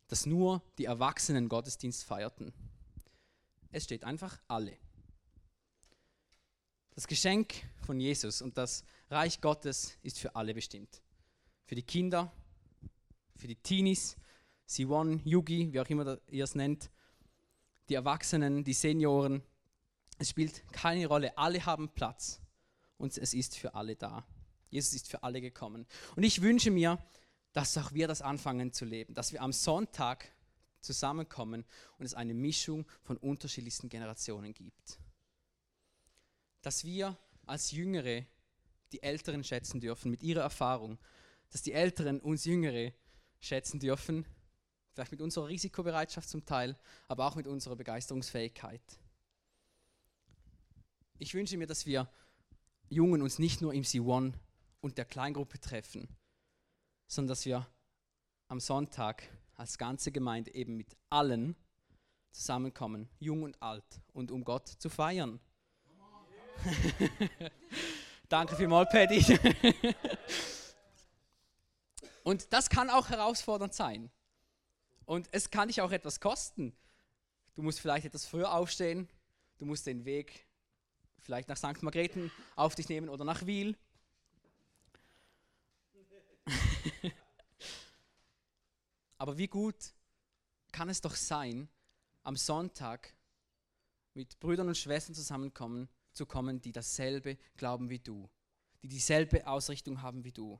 Dass 0.09 0.25
nur 0.25 0.61
die 0.79 0.85
Erwachsenen 0.87 1.47
Gottesdienst 1.47 2.03
feierten. 2.03 2.51
Es 3.71 3.85
steht 3.85 4.03
einfach 4.03 4.37
alle. 4.49 4.77
Das 6.93 7.07
Geschenk 7.07 7.53
von 7.79 8.01
Jesus 8.01 8.41
und 8.41 8.57
das 8.57 8.83
Reich 9.09 9.39
Gottes 9.39 9.97
ist 10.03 10.19
für 10.19 10.35
alle 10.35 10.53
bestimmt 10.53 11.01
für 11.71 11.75
die 11.75 11.83
Kinder, 11.83 12.29
für 13.37 13.47
die 13.47 13.55
Teenies, 13.55 14.17
C1, 14.67 15.21
Yugi, 15.23 15.71
wie 15.71 15.79
auch 15.79 15.87
immer 15.87 16.19
ihr 16.27 16.43
es 16.43 16.53
nennt, 16.53 16.91
die 17.87 17.93
Erwachsenen, 17.93 18.65
die 18.65 18.73
Senioren. 18.73 19.41
Es 20.17 20.31
spielt 20.31 20.69
keine 20.73 21.07
Rolle. 21.07 21.37
Alle 21.37 21.65
haben 21.65 21.87
Platz 21.87 22.41
und 22.97 23.17
es 23.17 23.33
ist 23.33 23.55
für 23.55 23.73
alle 23.73 23.95
da. 23.95 24.27
Jesus 24.69 24.95
ist 24.95 25.07
für 25.07 25.23
alle 25.23 25.39
gekommen. 25.39 25.87
Und 26.17 26.23
ich 26.23 26.41
wünsche 26.41 26.71
mir, 26.71 27.01
dass 27.53 27.77
auch 27.77 27.93
wir 27.93 28.09
das 28.09 28.21
anfangen 28.21 28.73
zu 28.73 28.83
leben, 28.83 29.13
dass 29.13 29.31
wir 29.31 29.41
am 29.41 29.53
Sonntag 29.53 30.29
zusammenkommen 30.81 31.63
und 31.97 32.05
es 32.05 32.15
eine 32.15 32.33
Mischung 32.33 32.85
von 33.01 33.15
unterschiedlichsten 33.15 33.87
Generationen 33.87 34.53
gibt. 34.53 34.99
Dass 36.63 36.83
wir 36.83 37.17
als 37.45 37.71
Jüngere 37.71 38.25
die 38.91 39.01
Älteren 39.01 39.45
schätzen 39.45 39.79
dürfen 39.79 40.11
mit 40.11 40.21
ihrer 40.21 40.41
Erfahrung, 40.41 40.99
dass 41.51 41.61
die 41.61 41.73
Älteren 41.73 42.19
uns 42.19 42.45
Jüngere 42.45 42.93
schätzen 43.39 43.79
dürfen, 43.79 44.25
vielleicht 44.93 45.11
mit 45.11 45.21
unserer 45.21 45.47
Risikobereitschaft 45.47 46.27
zum 46.27 46.45
Teil, 46.45 46.77
aber 47.07 47.27
auch 47.27 47.35
mit 47.35 47.47
unserer 47.47 47.75
Begeisterungsfähigkeit. 47.75 48.81
Ich 51.19 51.33
wünsche 51.33 51.57
mir, 51.57 51.67
dass 51.67 51.85
wir 51.85 52.09
Jungen 52.89 53.21
uns 53.21 53.39
nicht 53.39 53.61
nur 53.61 53.73
im 53.73 53.83
C1 53.83 54.33
und 54.81 54.97
der 54.97 55.05
Kleingruppe 55.05 55.59
treffen, 55.59 56.07
sondern 57.07 57.29
dass 57.29 57.45
wir 57.45 57.67
am 58.47 58.59
Sonntag 58.59 59.23
als 59.55 59.77
ganze 59.77 60.11
Gemeinde 60.11 60.53
eben 60.53 60.75
mit 60.75 60.97
allen 61.09 61.55
zusammenkommen, 62.31 63.09
jung 63.19 63.43
und 63.43 63.61
alt, 63.61 64.01
und 64.13 64.31
um 64.31 64.43
Gott 64.43 64.67
zu 64.67 64.89
feiern. 64.89 65.39
Danke 68.29 68.55
vielmals, 68.55 68.89
Paddy. 68.89 69.23
und 72.23 72.53
das 72.53 72.69
kann 72.69 72.89
auch 72.89 73.09
herausfordernd 73.09 73.73
sein. 73.73 74.11
Und 75.05 75.27
es 75.31 75.49
kann 75.49 75.67
dich 75.67 75.81
auch 75.81 75.91
etwas 75.91 76.19
kosten. 76.19 76.75
Du 77.55 77.63
musst 77.63 77.79
vielleicht 77.79 78.05
etwas 78.05 78.25
früher 78.25 78.53
aufstehen, 78.53 79.09
du 79.57 79.65
musst 79.65 79.85
den 79.85 80.05
Weg 80.05 80.47
vielleicht 81.17 81.49
nach 81.49 81.57
St. 81.57 81.83
Margrethen 81.83 82.31
auf 82.55 82.75
dich 82.75 82.89
nehmen 82.89 83.09
oder 83.09 83.25
nach 83.25 83.45
Wiel. 83.45 83.77
Aber 89.17 89.37
wie 89.37 89.47
gut 89.47 89.93
kann 90.71 90.89
es 90.89 91.01
doch 91.01 91.15
sein, 91.15 91.69
am 92.23 92.35
Sonntag 92.35 93.13
mit 94.13 94.39
Brüdern 94.39 94.67
und 94.67 94.77
Schwestern 94.77 95.15
zusammenkommen, 95.15 95.89
zu 96.13 96.25
kommen, 96.25 96.61
die 96.61 96.71
dasselbe 96.71 97.37
glauben 97.55 97.89
wie 97.89 97.99
du, 97.99 98.29
die 98.81 98.87
dieselbe 98.87 99.47
Ausrichtung 99.47 100.01
haben 100.01 100.23
wie 100.23 100.31
du. 100.31 100.59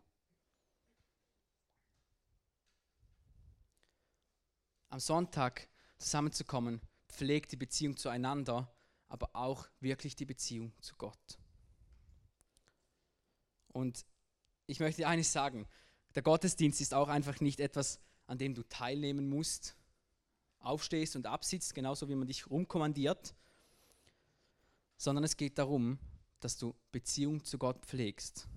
Am 4.91 4.99
Sonntag 4.99 5.69
zusammenzukommen, 5.97 6.81
pflegt 7.07 7.53
die 7.53 7.57
Beziehung 7.57 7.95
zueinander, 7.95 8.75
aber 9.07 9.29
auch 9.33 9.67
wirklich 9.79 10.17
die 10.17 10.25
Beziehung 10.25 10.73
zu 10.81 10.95
Gott. 10.97 11.39
Und 13.69 14.05
ich 14.67 14.81
möchte 14.81 15.07
eines 15.07 15.31
sagen, 15.31 15.65
der 16.13 16.23
Gottesdienst 16.23 16.81
ist 16.81 16.93
auch 16.93 17.07
einfach 17.07 17.39
nicht 17.39 17.61
etwas, 17.61 18.01
an 18.27 18.37
dem 18.37 18.53
du 18.53 18.63
teilnehmen 18.63 19.29
musst, 19.29 19.77
aufstehst 20.59 21.15
und 21.15 21.25
absitzt, 21.25 21.73
genauso 21.73 22.09
wie 22.09 22.15
man 22.15 22.27
dich 22.27 22.49
rumkommandiert, 22.49 23.33
sondern 24.97 25.23
es 25.23 25.37
geht 25.37 25.57
darum, 25.57 25.99
dass 26.41 26.57
du 26.57 26.75
Beziehung 26.91 27.45
zu 27.45 27.57
Gott 27.57 27.85
pflegst, 27.85 28.49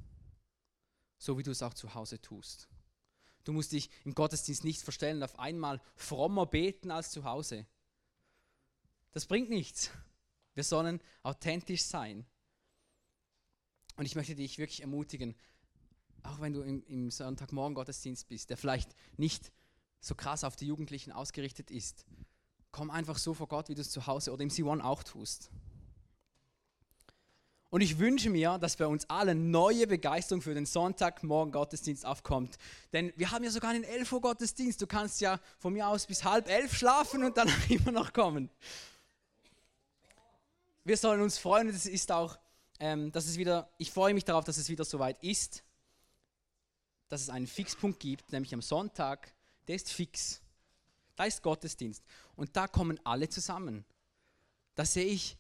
so 1.17 1.39
wie 1.39 1.45
du 1.45 1.53
es 1.53 1.63
auch 1.63 1.75
zu 1.75 1.95
Hause 1.95 2.21
tust. 2.21 2.69
Du 3.45 3.53
musst 3.53 3.73
dich 3.73 3.91
im 4.05 4.15
Gottesdienst 4.15 4.65
nicht 4.65 4.83
verstellen, 4.83 5.23
auf 5.23 5.39
einmal 5.39 5.81
frommer 5.95 6.47
beten 6.47 6.91
als 6.91 7.11
zu 7.11 7.25
Hause. 7.25 7.67
Das 9.13 9.27
bringt 9.27 9.51
nichts. 9.51 9.91
Wir 10.55 10.65
sollen 10.65 11.01
authentisch 11.23 11.85
sein. 11.85 12.27
Und 13.97 14.07
ich 14.07 14.17
möchte 14.17 14.35
dich 14.35 14.59
wirklich 14.59 14.81
ermutigen, 14.81 15.37
auch 16.23 16.41
wenn 16.41 16.53
du 16.53 16.63
im, 16.63 16.83
im 16.87 17.11
Sonntagmorgen 17.11 17.75
Gottesdienst 17.75 18.29
bist, 18.29 18.51
der 18.51 18.57
vielleicht 18.57 18.95
nicht 19.17 19.53
so 20.01 20.15
krass 20.15 20.43
auf 20.43 20.57
die 20.57 20.67
Jugendlichen 20.67 21.13
ausgerichtet 21.13 21.71
ist. 21.71 22.07
Komm 22.73 22.91
einfach 22.91 23.19
so 23.19 23.35
vor 23.35 23.47
Gott, 23.47 23.69
wie 23.69 23.75
du 23.75 23.83
es 23.83 23.91
zu 23.91 24.07
Hause 24.07 24.33
oder 24.33 24.43
im 24.43 24.49
C1 24.49 24.81
auch 24.81 25.03
tust. 25.03 25.51
Und 27.75 27.81
ich 27.81 27.99
wünsche 27.99 28.31
mir, 28.31 28.57
dass 28.59 28.77
bei 28.77 28.87
uns 28.87 29.05
alle 29.11 29.35
neue 29.35 29.89
Begeisterung 29.89 30.41
für 30.41 30.55
den 30.55 30.65
Sonntagmorgen 30.65 31.51
Gottesdienst 31.51 32.07
aufkommt. 32.07 32.57
Denn 32.93 33.13
wir 33.17 33.33
haben 33.33 33.43
ja 33.43 33.51
sogar 33.51 33.71
einen 33.71 33.83
11 33.83 34.13
Uhr 34.13 34.21
Gottesdienst. 34.21 34.81
Du 34.81 34.87
kannst 34.87 35.21
ja 35.21 35.41
von 35.59 35.73
mir 35.73 35.89
aus 35.89 36.07
bis 36.07 36.23
halb 36.23 36.49
elf 36.49 36.73
schlafen 36.73 37.25
und 37.25 37.37
dann 37.37 37.51
immer 37.69 37.91
noch 37.91 38.13
kommen. 38.13 38.49
Wir 40.85 40.97
sollen 40.97 41.21
uns 41.21 41.37
freuen 41.37 41.69
und 41.69 41.75
ist 41.75 42.13
auch, 42.13 42.39
ähm, 42.79 43.11
dass 43.11 43.27
es 43.27 43.39
wieder, 43.39 43.69
ich 43.79 43.91
freue 43.91 44.15
mich 44.15 44.25
darauf, 44.25 44.45
dass 44.45 44.57
es 44.57 44.69
wieder 44.69 44.85
soweit 44.85 45.21
ist, 45.25 45.65
dass 47.09 47.23
es 47.23 47.29
einen 47.29 47.49
Fixpunkt 47.49 47.99
gibt, 47.99 48.31
nämlich 48.31 48.55
am 48.55 48.63
Sonntag 48.63 49.35
der 49.67 49.75
ist 49.75 49.91
fix. 49.91 50.41
Da 51.17 51.25
ist 51.25 51.43
Gottesdienst. 51.43 52.05
Und 52.37 52.57
da 52.57 52.69
kommen 52.69 53.01
alle 53.03 53.29
zusammen. 53.29 53.85
Da 54.77 54.85
sehe 54.85 55.07
ich 55.07 55.37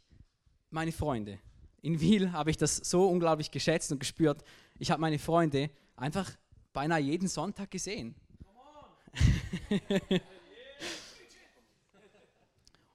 meine 0.70 0.90
Freunde. 0.90 1.38
In 1.84 2.00
Wiel 2.00 2.32
habe 2.32 2.50
ich 2.50 2.56
das 2.56 2.76
so 2.78 3.06
unglaublich 3.10 3.50
geschätzt 3.50 3.92
und 3.92 3.98
gespürt. 3.98 4.42
Ich 4.78 4.90
habe 4.90 5.02
meine 5.02 5.18
Freunde 5.18 5.68
einfach 5.96 6.30
beinahe 6.72 6.98
jeden 6.98 7.28
Sonntag 7.28 7.70
gesehen. 7.70 8.14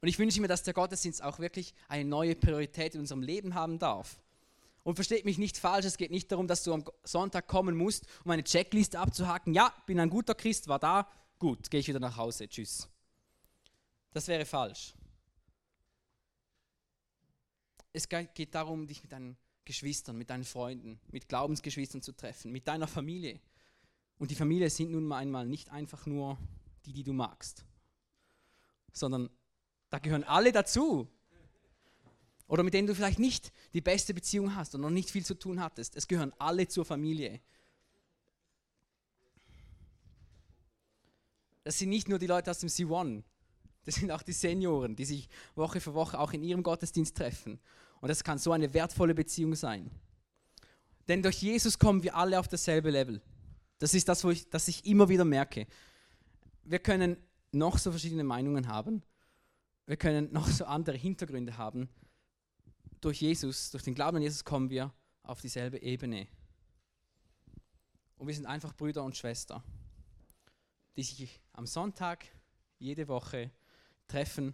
und 0.01 0.07
ich 0.07 0.17
wünsche 0.17 0.41
mir, 0.41 0.47
dass 0.47 0.63
der 0.63 0.73
Gottesdienst 0.73 1.21
auch 1.23 1.37
wirklich 1.37 1.75
eine 1.87 2.03
neue 2.03 2.35
Priorität 2.35 2.95
in 2.95 3.01
unserem 3.01 3.21
Leben 3.21 3.53
haben 3.53 3.77
darf. 3.77 4.19
Und 4.81 4.95
versteht 4.95 5.23
mich 5.23 5.37
nicht 5.37 5.59
falsch, 5.59 5.85
es 5.85 5.97
geht 5.97 6.09
nicht 6.09 6.31
darum, 6.31 6.47
dass 6.47 6.63
du 6.63 6.73
am 6.73 6.83
Sonntag 7.03 7.45
kommen 7.45 7.77
musst, 7.77 8.07
um 8.23 8.31
eine 8.31 8.43
Checkliste 8.43 8.97
abzuhaken. 8.97 9.53
Ja, 9.53 9.71
bin 9.85 9.99
ein 9.99 10.09
guter 10.09 10.33
Christ, 10.33 10.67
war 10.67 10.79
da, 10.79 11.07
gut, 11.37 11.69
gehe 11.69 11.79
ich 11.81 11.87
wieder 11.87 11.99
nach 11.99 12.17
Hause, 12.17 12.49
tschüss. 12.49 12.89
Das 14.13 14.27
wäre 14.27 14.45
falsch. 14.45 14.95
Es 17.93 18.07
geht 18.07 18.55
darum, 18.55 18.87
dich 18.87 19.01
mit 19.01 19.11
deinen 19.11 19.37
Geschwistern, 19.65 20.17
mit 20.17 20.29
deinen 20.29 20.43
Freunden, 20.43 20.99
mit 21.11 21.27
Glaubensgeschwistern 21.27 22.01
zu 22.01 22.11
treffen, 22.11 22.51
mit 22.51 22.67
deiner 22.67 22.87
Familie. 22.87 23.39
Und 24.17 24.31
die 24.31 24.35
Familie 24.35 24.69
sind 24.69 24.91
nun 24.91 25.11
einmal 25.11 25.45
nicht 25.45 25.69
einfach 25.69 26.05
nur 26.05 26.37
die, 26.85 26.93
die 26.93 27.03
du 27.03 27.13
magst, 27.13 27.65
sondern 28.91 29.29
da 29.89 29.99
gehören 29.99 30.23
alle 30.23 30.51
dazu. 30.51 31.07
Oder 32.47 32.63
mit 32.63 32.73
denen 32.73 32.87
du 32.87 32.95
vielleicht 32.95 33.19
nicht 33.19 33.51
die 33.73 33.81
beste 33.81 34.13
Beziehung 34.13 34.55
hast 34.55 34.73
und 34.75 34.81
noch 34.81 34.89
nicht 34.89 35.11
viel 35.11 35.25
zu 35.25 35.35
tun 35.35 35.61
hattest. 35.61 35.95
Es 35.95 36.07
gehören 36.07 36.33
alle 36.39 36.67
zur 36.67 36.85
Familie. 36.85 37.41
das 41.69 41.77
sind 41.77 41.89
nicht 41.89 42.09
nur 42.09 42.17
die 42.17 42.25
Leute 42.25 42.49
aus 42.49 42.57
dem 42.57 42.69
C1, 42.69 43.21
das 43.85 43.95
sind 43.95 44.11
auch 44.11 44.21
die 44.21 44.33
Senioren, 44.33 44.95
die 44.95 45.05
sich 45.05 45.29
Woche 45.55 45.79
für 45.79 45.93
Woche 45.93 46.19
auch 46.19 46.33
in 46.33 46.43
ihrem 46.43 46.63
Gottesdienst 46.63 47.15
treffen. 47.15 47.59
Und 48.01 48.09
das 48.09 48.23
kann 48.23 48.37
so 48.37 48.51
eine 48.51 48.73
wertvolle 48.73 49.15
Beziehung 49.15 49.55
sein. 49.55 49.89
Denn 51.07 51.23
durch 51.23 51.41
Jesus 51.41 51.79
kommen 51.79 52.03
wir 52.03 52.15
alle 52.15 52.39
auf 52.39 52.47
dasselbe 52.47 52.91
Level. 52.91 53.21
Das 53.79 53.93
ist 53.93 54.07
das, 54.07 54.23
wo 54.23 54.29
ich, 54.29 54.49
das 54.49 54.67
ich 54.67 54.85
immer 54.85 55.09
wieder 55.09 55.25
merke. 55.25 55.67
Wir 56.63 56.79
können 56.79 57.17
noch 57.51 57.77
so 57.77 57.91
verschiedene 57.91 58.23
Meinungen 58.23 58.67
haben. 58.67 59.01
Wir 59.85 59.97
können 59.97 60.31
noch 60.31 60.47
so 60.47 60.65
andere 60.65 60.97
Hintergründe 60.97 61.57
haben. 61.57 61.89
Durch 63.01 63.21
Jesus, 63.21 63.71
durch 63.71 63.83
den 63.83 63.95
Glauben 63.95 64.17
an 64.17 64.23
Jesus 64.23 64.43
kommen 64.43 64.69
wir 64.69 64.93
auf 65.23 65.41
dieselbe 65.41 65.81
Ebene. 65.81 66.27
Und 68.17 68.27
wir 68.27 68.35
sind 68.35 68.45
einfach 68.45 68.73
Brüder 68.73 69.03
und 69.03 69.17
Schwestern 69.17 69.63
die 70.99 71.03
sich 71.03 71.39
am 71.53 71.65
Sonntag 71.65 72.25
jede 72.77 73.07
Woche 73.07 73.51
treffen 74.09 74.53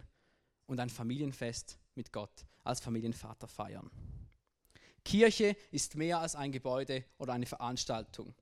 und 0.66 0.78
ein 0.78 0.90
Familienfest 0.90 1.78
mit 1.96 2.12
Gott 2.12 2.46
als 2.62 2.80
Familienvater 2.80 3.48
feiern. 3.48 3.90
Kirche 5.04 5.56
ist 5.70 5.96
mehr 5.96 6.20
als 6.20 6.34
ein 6.34 6.52
Gebäude 6.52 7.04
oder 7.18 7.32
eine 7.32 7.46
Veranstaltung. 7.46 8.34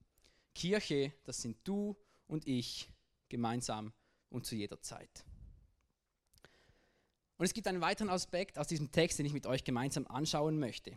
Kirche, 0.55 1.12
das 1.24 1.40
sind 1.40 1.57
du 1.64 1.96
und 2.27 2.46
ich 2.46 2.90
gemeinsam 3.29 3.92
und 4.31 4.46
zu 4.46 4.55
jeder 4.55 4.81
Zeit. 4.81 5.24
Und 7.37 7.44
es 7.44 7.53
gibt 7.53 7.66
einen 7.66 7.81
weiteren 7.81 8.11
Aspekt 8.11 8.59
aus 8.59 8.68
diesem 8.68 8.90
Text, 8.92 9.18
den 9.18 9.27
ich 9.27 9.33
mit 9.33 9.46
euch 9.46 9.64
gemeinsam 9.64 10.07
anschauen 10.07 10.59
möchte. 10.59 10.96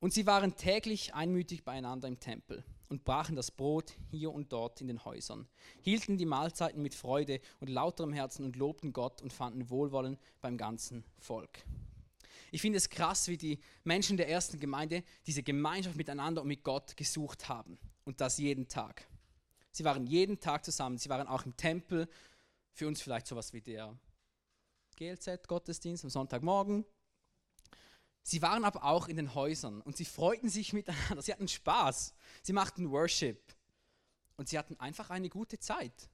Und 0.00 0.12
sie 0.12 0.26
waren 0.26 0.56
täglich 0.56 1.14
einmütig 1.14 1.64
beieinander 1.64 2.08
im 2.08 2.18
Tempel 2.18 2.64
und 2.92 3.04
brachen 3.04 3.36
das 3.36 3.50
Brot 3.50 3.94
hier 4.10 4.30
und 4.30 4.52
dort 4.52 4.82
in 4.82 4.86
den 4.86 5.02
Häusern, 5.06 5.48
hielten 5.80 6.18
die 6.18 6.26
Mahlzeiten 6.26 6.82
mit 6.82 6.94
Freude 6.94 7.40
und 7.58 7.70
lauterem 7.70 8.12
Herzen 8.12 8.44
und 8.44 8.56
lobten 8.56 8.92
Gott 8.92 9.22
und 9.22 9.32
fanden 9.32 9.70
Wohlwollen 9.70 10.18
beim 10.42 10.58
ganzen 10.58 11.02
Volk. 11.18 11.64
Ich 12.50 12.60
finde 12.60 12.76
es 12.76 12.90
krass, 12.90 13.28
wie 13.28 13.38
die 13.38 13.58
Menschen 13.82 14.18
der 14.18 14.28
ersten 14.28 14.60
Gemeinde 14.60 15.04
diese 15.26 15.42
Gemeinschaft 15.42 15.96
miteinander 15.96 16.42
und 16.42 16.48
mit 16.48 16.64
Gott 16.64 16.94
gesucht 16.94 17.48
haben. 17.48 17.78
Und 18.04 18.20
das 18.20 18.36
jeden 18.36 18.68
Tag. 18.68 19.08
Sie 19.70 19.84
waren 19.84 20.06
jeden 20.06 20.38
Tag 20.38 20.62
zusammen. 20.62 20.98
Sie 20.98 21.08
waren 21.08 21.26
auch 21.26 21.46
im 21.46 21.56
Tempel. 21.56 22.10
Für 22.74 22.86
uns 22.88 23.00
vielleicht 23.00 23.26
sowas 23.26 23.54
wie 23.54 23.62
der 23.62 23.98
GLZ-Gottesdienst 24.96 26.04
am 26.04 26.10
Sonntagmorgen. 26.10 26.84
Sie 28.22 28.40
waren 28.40 28.64
aber 28.64 28.84
auch 28.84 29.08
in 29.08 29.16
den 29.16 29.34
Häusern 29.34 29.80
und 29.80 29.96
sie 29.96 30.04
freuten 30.04 30.48
sich 30.48 30.72
miteinander. 30.72 31.22
Sie 31.22 31.32
hatten 31.32 31.48
Spaß. 31.48 32.14
Sie 32.42 32.52
machten 32.52 32.90
Worship. 32.90 33.40
Und 34.36 34.48
sie 34.48 34.58
hatten 34.58 34.78
einfach 34.78 35.10
eine 35.10 35.28
gute 35.28 35.58
Zeit. 35.58 36.08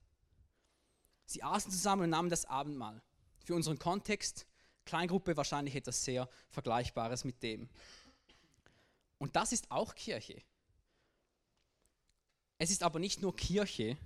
Sie 1.27 1.43
aßen 1.43 1.71
zusammen 1.71 2.05
und 2.05 2.11
nahmen 2.11 2.31
das 2.31 2.47
Abendmahl. 2.47 3.03
Für 3.45 3.55
unseren 3.55 3.79
Kontext, 3.79 4.47
Kleingruppe 4.87 5.37
wahrscheinlich 5.37 5.75
etwas 5.75 6.03
sehr 6.03 6.29
Vergleichbares 6.49 7.25
mit 7.25 7.43
dem. 7.43 7.69
Und 9.19 9.37
das 9.37 9.53
ist 9.53 9.71
auch 9.71 9.95
Kirche. 9.95 10.43
Es 12.57 12.71
ist 12.71 12.83
aber 12.83 12.99
nicht 12.99 13.21
nur 13.21 13.37
Kirche, 13.37 13.99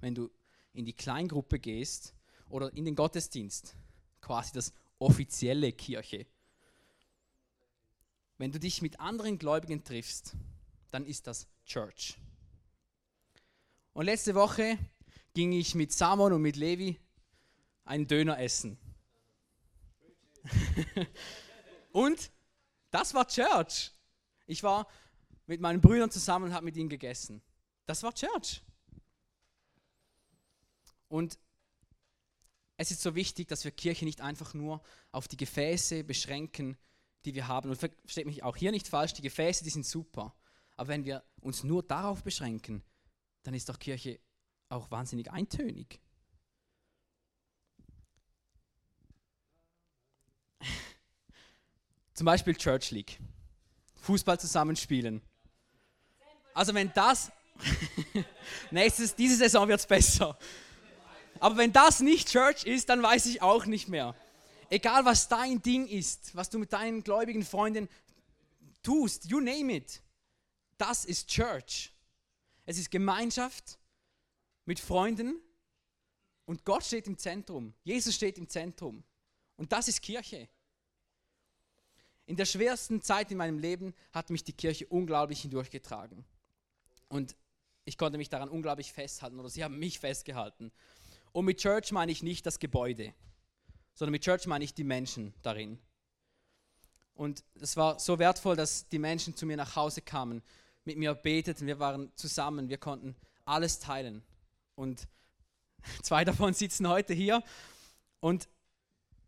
wenn 0.00 0.14
du 0.14 0.30
in 0.72 0.84
die 0.84 0.94
Kleingruppe 0.94 1.58
gehst 1.58 2.14
oder 2.48 2.72
in 2.72 2.84
den 2.84 2.94
Gottesdienst, 2.94 3.76
quasi 4.20 4.52
das 4.52 4.72
offizielle 4.98 5.72
Kirche. 5.72 6.26
Wenn 8.40 8.52
du 8.52 8.58
dich 8.58 8.80
mit 8.80 8.98
anderen 9.00 9.38
Gläubigen 9.38 9.84
triffst, 9.84 10.34
dann 10.90 11.04
ist 11.04 11.26
das 11.26 11.46
Church. 11.66 12.16
Und 13.92 14.06
letzte 14.06 14.34
Woche 14.34 14.78
ging 15.34 15.52
ich 15.52 15.74
mit 15.74 15.92
Samon 15.92 16.32
und 16.32 16.40
mit 16.40 16.56
Levi 16.56 16.98
einen 17.84 18.06
Döner 18.06 18.40
essen. 18.40 18.78
und 21.92 22.30
das 22.90 23.12
war 23.12 23.28
Church. 23.28 23.92
Ich 24.46 24.62
war 24.62 24.88
mit 25.44 25.60
meinen 25.60 25.82
Brüdern 25.82 26.10
zusammen 26.10 26.46
und 26.46 26.54
habe 26.54 26.64
mit 26.64 26.78
ihnen 26.78 26.88
gegessen. 26.88 27.42
Das 27.84 28.02
war 28.02 28.14
Church. 28.14 28.62
Und 31.08 31.38
es 32.78 32.90
ist 32.90 33.02
so 33.02 33.14
wichtig, 33.14 33.48
dass 33.48 33.64
wir 33.64 33.70
Kirche 33.70 34.06
nicht 34.06 34.22
einfach 34.22 34.54
nur 34.54 34.82
auf 35.12 35.28
die 35.28 35.36
Gefäße 35.36 36.04
beschränken, 36.04 36.78
die 37.24 37.34
wir 37.34 37.48
haben. 37.48 37.70
Und 37.70 37.76
versteht 37.76 38.26
mich 38.26 38.42
auch 38.42 38.56
hier 38.56 38.70
nicht 38.72 38.88
falsch, 38.88 39.14
die 39.14 39.22
Gefäße, 39.22 39.64
die 39.64 39.70
sind 39.70 39.86
super. 39.86 40.34
Aber 40.76 40.88
wenn 40.88 41.04
wir 41.04 41.22
uns 41.40 41.64
nur 41.64 41.82
darauf 41.82 42.22
beschränken, 42.22 42.82
dann 43.42 43.54
ist 43.54 43.68
doch 43.68 43.78
Kirche 43.78 44.20
auch 44.68 44.90
wahnsinnig 44.90 45.30
eintönig. 45.30 46.00
Zum 52.14 52.24
Beispiel 52.24 52.54
Church 52.56 52.90
League. 52.90 53.18
Fußball 53.96 54.40
zusammenspielen. 54.40 55.22
Also 56.54 56.74
wenn 56.74 56.92
das, 56.94 57.30
nächstes, 58.70 59.14
diese 59.14 59.36
Saison 59.36 59.68
wird 59.68 59.80
es 59.80 59.86
besser. 59.86 60.38
Aber 61.38 61.56
wenn 61.56 61.72
das 61.72 62.00
nicht 62.00 62.28
Church 62.28 62.64
ist, 62.64 62.88
dann 62.88 63.02
weiß 63.02 63.26
ich 63.26 63.42
auch 63.42 63.66
nicht 63.66 63.88
mehr. 63.88 64.14
Egal 64.72 65.04
was 65.04 65.26
dein 65.26 65.60
Ding 65.60 65.88
ist, 65.88 66.34
was 66.36 66.48
du 66.48 66.58
mit 66.58 66.72
deinen 66.72 67.02
gläubigen 67.02 67.44
Freunden 67.44 67.88
tust, 68.84 69.26
you 69.26 69.40
name 69.40 69.74
it. 69.74 70.00
Das 70.78 71.04
ist 71.04 71.28
Church. 71.28 71.92
Es 72.64 72.78
ist 72.78 72.90
Gemeinschaft 72.90 73.78
mit 74.64 74.78
Freunden 74.78 75.40
und 76.46 76.64
Gott 76.64 76.84
steht 76.84 77.08
im 77.08 77.18
Zentrum. 77.18 77.74
Jesus 77.82 78.14
steht 78.14 78.38
im 78.38 78.48
Zentrum. 78.48 79.02
Und 79.56 79.72
das 79.72 79.88
ist 79.88 80.02
Kirche. 80.02 80.48
In 82.26 82.36
der 82.36 82.44
schwersten 82.44 83.02
Zeit 83.02 83.32
in 83.32 83.38
meinem 83.38 83.58
Leben 83.58 83.92
hat 84.12 84.30
mich 84.30 84.44
die 84.44 84.52
Kirche 84.52 84.86
unglaublich 84.86 85.42
hindurchgetragen. 85.42 86.24
Und 87.08 87.34
ich 87.84 87.98
konnte 87.98 88.18
mich 88.18 88.28
daran 88.28 88.48
unglaublich 88.48 88.92
festhalten 88.92 89.40
oder 89.40 89.50
sie 89.50 89.64
haben 89.64 89.80
mich 89.80 89.98
festgehalten. 89.98 90.70
Und 91.32 91.44
mit 91.44 91.58
Church 91.58 91.90
meine 91.90 92.12
ich 92.12 92.22
nicht 92.22 92.46
das 92.46 92.60
Gebäude, 92.60 93.12
sondern 93.94 94.12
mit 94.12 94.22
Church 94.22 94.46
meine 94.46 94.64
ich 94.64 94.74
die 94.74 94.84
Menschen 94.84 95.34
darin. 95.42 95.78
Und 97.14 97.44
es 97.60 97.76
war 97.76 97.98
so 97.98 98.18
wertvoll, 98.18 98.56
dass 98.56 98.88
die 98.88 98.98
Menschen 98.98 99.36
zu 99.36 99.44
mir 99.46 99.56
nach 99.56 99.76
Hause 99.76 100.00
kamen, 100.00 100.42
mit 100.84 100.96
mir 100.96 101.14
beteten, 101.14 101.66
wir 101.66 101.78
waren 101.78 102.10
zusammen, 102.16 102.68
wir 102.68 102.78
konnten 102.78 103.14
alles 103.44 103.78
teilen. 103.78 104.22
Und 104.74 105.06
zwei 106.02 106.24
davon 106.24 106.54
sitzen 106.54 106.88
heute 106.88 107.12
hier. 107.12 107.42
Und 108.20 108.48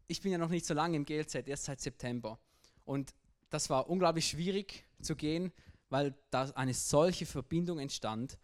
ich 0.06 0.22
bin 0.22 0.32
ja 0.32 0.38
noch 0.38 0.48
nicht 0.48 0.66
so 0.66 0.74
lange 0.74 0.96
im 0.96 1.04
GLZ, 1.04 1.34
erst 1.46 1.64
seit 1.64 1.80
September. 1.80 2.38
Und 2.84 3.14
das 3.50 3.68
war 3.68 3.88
unglaublich 3.88 4.26
schwierig 4.26 4.84
zu 5.00 5.14
gehen, 5.14 5.52
weil 5.90 6.14
da 6.30 6.50
eine 6.54 6.74
solche 6.74 7.26
Verbindung 7.26 7.78
entstand 7.78 8.38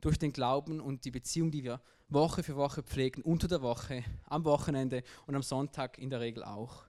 durch 0.00 0.18
den 0.18 0.32
Glauben 0.32 0.80
und 0.80 1.04
die 1.04 1.10
Beziehung, 1.10 1.50
die 1.50 1.64
wir 1.64 1.80
Woche 2.08 2.42
für 2.42 2.56
Woche 2.56 2.82
pflegen, 2.82 3.22
unter 3.22 3.48
der 3.48 3.62
Woche, 3.62 4.04
am 4.24 4.44
Wochenende 4.44 5.02
und 5.26 5.34
am 5.34 5.42
Sonntag 5.42 5.98
in 5.98 6.10
der 6.10 6.20
Regel 6.20 6.42
auch. 6.42 6.84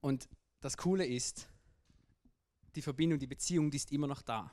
Und 0.00 0.28
das 0.60 0.76
Coole 0.76 1.06
ist, 1.06 1.48
die 2.74 2.82
Verbindung, 2.82 3.18
die 3.18 3.26
Beziehung, 3.26 3.70
die 3.70 3.78
ist 3.78 3.92
immer 3.92 4.06
noch 4.06 4.22
da. 4.22 4.52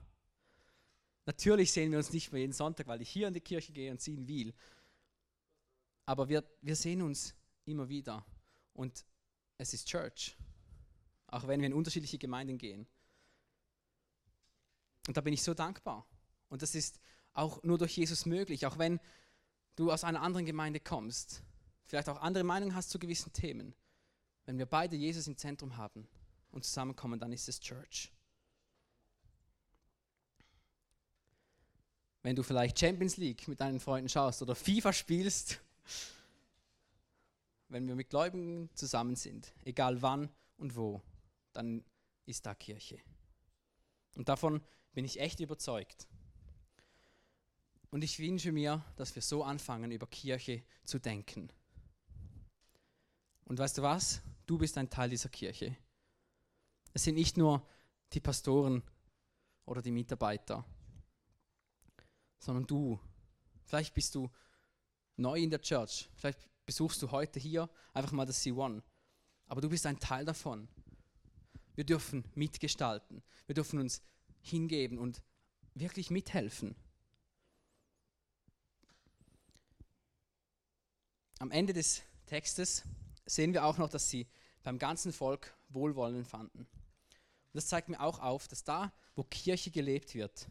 Natürlich 1.25 1.71
sehen 1.71 1.91
wir 1.91 1.97
uns 1.97 2.11
nicht 2.13 2.31
mehr 2.31 2.41
jeden 2.41 2.53
Sonntag, 2.53 2.87
weil 2.87 3.01
ich 3.01 3.09
hier 3.09 3.27
in 3.27 3.33
die 3.33 3.41
Kirche 3.41 3.71
gehe 3.71 3.91
und 3.91 4.01
sie 4.01 4.13
in 4.13 4.27
Wiel. 4.27 4.53
Aber 6.05 6.27
wir, 6.29 6.43
wir 6.61 6.75
sehen 6.75 7.01
uns 7.01 7.35
immer 7.65 7.87
wieder. 7.87 8.25
Und 8.73 9.05
es 9.57 9.73
ist 9.73 9.87
Church. 9.87 10.35
Auch 11.27 11.47
wenn 11.47 11.61
wir 11.61 11.67
in 11.67 11.73
unterschiedliche 11.73 12.17
Gemeinden 12.17 12.57
gehen. 12.57 12.87
Und 15.07 15.17
da 15.17 15.21
bin 15.21 15.33
ich 15.33 15.43
so 15.43 15.53
dankbar. 15.53 16.07
Und 16.49 16.61
das 16.61 16.75
ist 16.75 16.99
auch 17.33 17.63
nur 17.63 17.77
durch 17.77 17.97
Jesus 17.97 18.25
möglich. 18.25 18.65
Auch 18.65 18.77
wenn 18.77 18.99
du 19.75 19.91
aus 19.91 20.03
einer 20.03 20.21
anderen 20.21 20.45
Gemeinde 20.45 20.79
kommst, 20.79 21.43
vielleicht 21.85 22.09
auch 22.09 22.21
andere 22.21 22.43
Meinungen 22.43 22.75
hast 22.75 22.89
zu 22.89 22.99
gewissen 22.99 23.33
Themen. 23.33 23.73
Wenn 24.45 24.57
wir 24.57 24.65
beide 24.65 24.95
Jesus 24.95 25.27
im 25.27 25.37
Zentrum 25.37 25.77
haben 25.77 26.07
und 26.51 26.65
zusammenkommen, 26.65 27.19
dann 27.19 27.31
ist 27.31 27.47
es 27.47 27.59
Church. 27.59 28.11
Wenn 32.23 32.35
du 32.35 32.43
vielleicht 32.43 32.79
Champions 32.79 33.17
League 33.17 33.47
mit 33.47 33.59
deinen 33.59 33.79
Freunden 33.79 34.09
schaust 34.09 34.41
oder 34.41 34.53
FIFA 34.53 34.93
spielst, 34.93 35.59
wenn 37.69 37.87
wir 37.87 37.95
mit 37.95 38.09
Gläubigen 38.09 38.69
zusammen 38.75 39.15
sind, 39.15 39.53
egal 39.63 40.01
wann 40.01 40.29
und 40.57 40.75
wo, 40.75 41.01
dann 41.53 41.83
ist 42.25 42.45
da 42.45 42.53
Kirche. 42.53 42.99
Und 44.15 44.29
davon 44.29 44.61
bin 44.93 45.05
ich 45.05 45.19
echt 45.19 45.39
überzeugt. 45.39 46.07
Und 47.89 48.03
ich 48.03 48.19
wünsche 48.19 48.51
mir, 48.51 48.83
dass 48.95 49.15
wir 49.15 49.21
so 49.21 49.43
anfangen, 49.43 49.91
über 49.91 50.07
Kirche 50.07 50.63
zu 50.85 50.99
denken. 50.99 51.51
Und 53.45 53.59
weißt 53.59 53.77
du 53.77 53.81
was? 53.81 54.21
Du 54.45 54.57
bist 54.57 54.77
ein 54.77 54.89
Teil 54.89 55.09
dieser 55.09 55.29
Kirche. 55.29 55.75
Es 56.93 57.03
sind 57.03 57.15
nicht 57.15 57.37
nur 57.37 57.67
die 58.13 58.19
Pastoren 58.19 58.83
oder 59.65 59.81
die 59.81 59.91
Mitarbeiter, 59.91 60.65
sondern 62.39 62.65
du. 62.65 62.99
Vielleicht 63.63 63.93
bist 63.93 64.15
du 64.15 64.29
neu 65.15 65.39
in 65.39 65.49
der 65.49 65.61
Church, 65.61 66.09
vielleicht 66.15 66.39
besuchst 66.65 67.01
du 67.01 67.11
heute 67.11 67.39
hier 67.39 67.69
einfach 67.93 68.11
mal 68.11 68.25
das 68.25 68.43
C1, 68.43 68.81
aber 69.47 69.61
du 69.61 69.69
bist 69.69 69.85
ein 69.85 69.99
Teil 69.99 70.25
davon. 70.25 70.67
Wir 71.75 71.85
dürfen 71.85 72.25
mitgestalten, 72.35 73.23
wir 73.45 73.55
dürfen 73.55 73.79
uns 73.79 74.01
hingeben 74.41 74.97
und 74.97 75.21
wirklich 75.73 76.09
mithelfen. 76.09 76.75
Am 81.39 81.51
Ende 81.51 81.73
des 81.73 82.03
Textes 82.25 82.83
sehen 83.25 83.53
wir 83.53 83.65
auch 83.65 83.77
noch, 83.77 83.89
dass 83.89 84.09
sie 84.09 84.27
beim 84.63 84.77
ganzen 84.77 85.11
Volk 85.11 85.55
Wohlwollen 85.69 86.25
fanden. 86.25 86.59
Und 86.59 86.69
das 87.53 87.67
zeigt 87.67 87.89
mir 87.89 87.99
auch 87.99 88.19
auf, 88.19 88.47
dass 88.47 88.63
da, 88.63 88.93
wo 89.15 89.23
Kirche 89.23 89.71
gelebt 89.71 90.13
wird, 90.13 90.47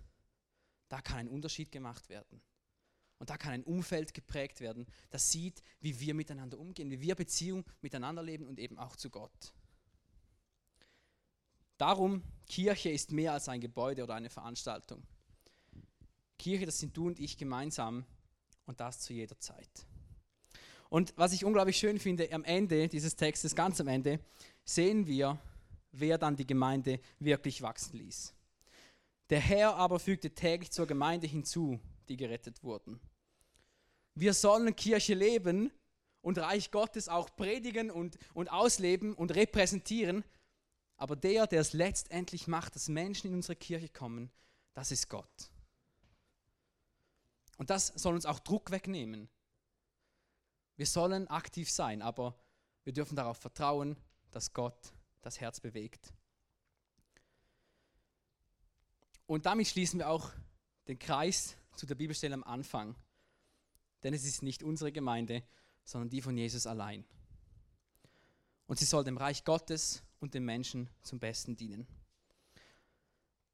da 0.89 1.01
kann 1.01 1.19
ein 1.19 1.29
Unterschied 1.29 1.71
gemacht 1.71 2.09
werden. 2.09 2.43
Und 3.19 3.31
da 3.31 3.37
kann 3.37 3.53
ein 3.53 3.65
Umfeld 3.65 4.15
geprägt 4.15 4.61
werden, 4.61 4.87
das 5.11 5.31
sieht, 5.31 5.63
wie 5.81 6.01
wir 6.01 6.15
miteinander 6.15 6.59
umgehen, 6.59 6.91
wie 6.91 7.01
wir 7.01 7.15
Beziehung 7.15 7.65
miteinander 7.83 8.23
leben 8.23 8.47
und 8.47 8.59
eben 8.59 8.79
auch 8.79 8.97
zu 8.97 9.11
Gott. 9.11 9.53
Darum, 11.77 12.23
Kirche 12.51 12.91
ist 12.91 13.13
mehr 13.13 13.33
als 13.33 13.49
ein 13.49 13.61
Gebäude 13.61 14.03
oder 14.03 14.15
eine 14.15 14.29
Veranstaltung. 14.29 15.05
Kirche, 16.37 16.67
das 16.67 16.81
sind 16.81 16.97
du 16.97 17.07
und 17.07 17.21
ich 17.21 17.39
gemeinsam 17.39 18.05
und 18.67 18.81
das 18.81 18.99
zu 18.99 19.13
jeder 19.13 19.39
Zeit. 19.39 19.71
Und 20.89 21.15
was 21.17 21.33
ich 21.33 21.45
unglaublich 21.45 21.77
schön 21.77 22.01
finde, 22.01 22.33
am 22.33 22.43
Ende 22.43 22.89
dieses 22.89 23.15
Textes, 23.15 23.55
ganz 23.55 23.81
am 23.81 23.87
Ende, 23.87 24.19
sehen 24.65 25.07
wir, 25.07 25.39
wer 25.93 26.19
dann 26.19 26.35
die 26.35 26.47
Gemeinde 26.47 26.99
wirklich 27.21 27.63
wachsen 27.63 27.99
ließ. 27.99 28.35
Der 29.31 29.39
Herr 29.39 29.77
aber 29.77 30.01
fügte 30.01 30.31
täglich 30.35 30.73
zur 30.73 30.89
Gemeinde 30.89 31.29
hinzu, 31.29 31.79
die 32.09 32.17
gerettet 32.17 32.65
wurden. 32.65 32.99
Wir 34.17 34.35
sollen 34.35 34.75
Kirche 34.75 35.15
leben 35.15 35.71
und 36.21 36.37
Reich 36.39 36.73
Gottes 36.73 37.09
auch 37.09 37.31
predigen 37.37 37.93
und, 37.93 38.19
und 38.35 38.51
ausleben 38.51 39.15
und 39.15 39.37
repräsentieren. 39.37 40.25
Aber 41.01 41.17
der, 41.17 41.47
der 41.47 41.63
es 41.63 41.73
letztendlich 41.73 42.47
macht, 42.47 42.77
dass 42.77 42.89
Menschen 42.89 43.29
in 43.29 43.35
unsere 43.35 43.57
Kirche 43.57 43.89
kommen, 43.89 44.31
das 44.75 44.93
ist 44.93 45.09
Gott. 45.09 45.51
Und 47.57 47.71
das 47.71 47.87
soll 47.87 48.15
uns 48.15 48.27
auch 48.27 48.39
Druck 48.39 48.71
wegnehmen. 48.71 49.31
Wir 50.77 50.85
sollen 50.85 51.27
aktiv 51.29 51.71
sein, 51.71 52.03
aber 52.03 52.39
wir 52.85 52.93
dürfen 52.93 53.17
darauf 53.17 53.39
vertrauen, 53.39 53.97
dass 54.31 54.53
Gott 54.53 54.93
das 55.23 55.41
Herz 55.41 55.59
bewegt. 55.59 56.13
Und 59.27 59.47
damit 59.47 59.69
schließen 59.69 60.01
wir 60.01 60.11
auch 60.11 60.31
den 60.87 60.99
Kreis 60.99 61.57
zu 61.77 61.87
der 61.87 61.95
Bibelstelle 61.95 62.35
am 62.35 62.45
Anfang. 62.45 62.95
Denn 64.03 64.13
es 64.13 64.27
ist 64.27 64.43
nicht 64.43 64.63
unsere 64.63 64.93
Gemeinde, 64.93 65.45
sondern 65.83 66.11
die 66.11 66.21
von 66.21 66.37
Jesus 66.37 66.67
allein. 66.67 67.07
Und 68.67 68.79
sie 68.79 68.85
soll 68.85 69.03
dem 69.03 69.17
Reich 69.17 69.45
Gottes 69.45 70.03
und 70.21 70.35
den 70.35 70.45
Menschen 70.45 70.89
zum 71.03 71.19
Besten 71.19 71.57
dienen. 71.57 71.87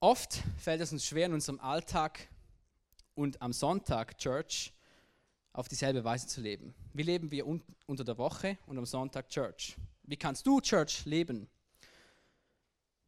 Oft 0.00 0.42
fällt 0.58 0.80
es 0.80 0.92
uns 0.92 1.06
schwer 1.06 1.26
in 1.26 1.32
unserem 1.32 1.58
Alltag, 1.60 2.28
und 3.16 3.40
am 3.42 3.52
Sonntag 3.52 4.16
Church 4.18 4.72
auf 5.52 5.68
dieselbe 5.68 6.04
Weise 6.04 6.28
zu 6.28 6.40
leben. 6.40 6.74
Wie 6.92 7.02
leben 7.02 7.30
wir 7.30 7.46
un 7.46 7.62
unter 7.86 8.04
der 8.04 8.18
Woche 8.18 8.58
und 8.66 8.78
am 8.78 8.86
Sonntag 8.86 9.28
Church? 9.28 9.76
Wie 10.04 10.16
kannst 10.16 10.46
du 10.46 10.60
Church 10.60 11.04
leben? 11.06 11.48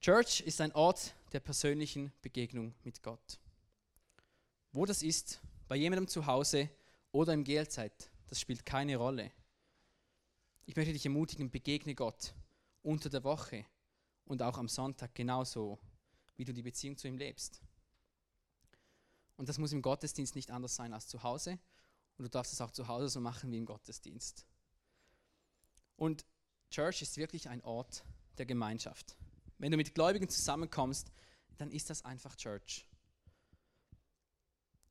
Church 0.00 0.40
ist 0.40 0.60
ein 0.60 0.72
Ort 0.72 1.14
der 1.32 1.40
persönlichen 1.40 2.12
Begegnung 2.22 2.74
mit 2.84 3.02
Gott. 3.02 3.38
Wo 4.72 4.86
das 4.86 5.02
ist, 5.02 5.40
bei 5.68 5.76
jemandem 5.76 6.08
zu 6.08 6.26
Hause 6.26 6.70
oder 7.12 7.34
im 7.34 7.44
GLZ, 7.44 7.90
das 8.28 8.40
spielt 8.40 8.64
keine 8.64 8.96
Rolle. 8.96 9.30
Ich 10.64 10.76
möchte 10.76 10.92
dich 10.92 11.04
ermutigen, 11.04 11.50
begegne 11.50 11.94
Gott 11.94 12.32
unter 12.82 13.08
der 13.08 13.24
Woche 13.24 13.64
und 14.24 14.42
auch 14.42 14.58
am 14.58 14.68
Sonntag 14.68 15.14
genauso, 15.14 15.78
wie 16.36 16.44
du 16.44 16.52
die 16.52 16.62
Beziehung 16.62 16.96
zu 16.96 17.08
ihm 17.08 17.16
lebst. 17.16 17.62
Und 19.36 19.48
das 19.48 19.58
muss 19.58 19.72
im 19.72 19.82
Gottesdienst 19.82 20.34
nicht 20.34 20.50
anders 20.50 20.74
sein 20.74 20.92
als 20.92 21.06
zu 21.06 21.22
Hause. 21.22 21.58
Und 22.16 22.24
du 22.24 22.28
darfst 22.28 22.52
es 22.52 22.60
auch 22.60 22.72
zu 22.72 22.88
Hause 22.88 23.08
so 23.08 23.20
machen 23.20 23.50
wie 23.52 23.58
im 23.58 23.66
Gottesdienst. 23.66 24.46
Und 25.96 26.26
Church 26.70 27.02
ist 27.02 27.16
wirklich 27.16 27.48
ein 27.48 27.62
Ort 27.62 28.04
der 28.36 28.46
Gemeinschaft. 28.46 29.16
Wenn 29.58 29.70
du 29.70 29.76
mit 29.76 29.94
Gläubigen 29.94 30.28
zusammenkommst, 30.28 31.10
dann 31.56 31.70
ist 31.70 31.90
das 31.90 32.04
einfach 32.04 32.36
Church. 32.36 32.86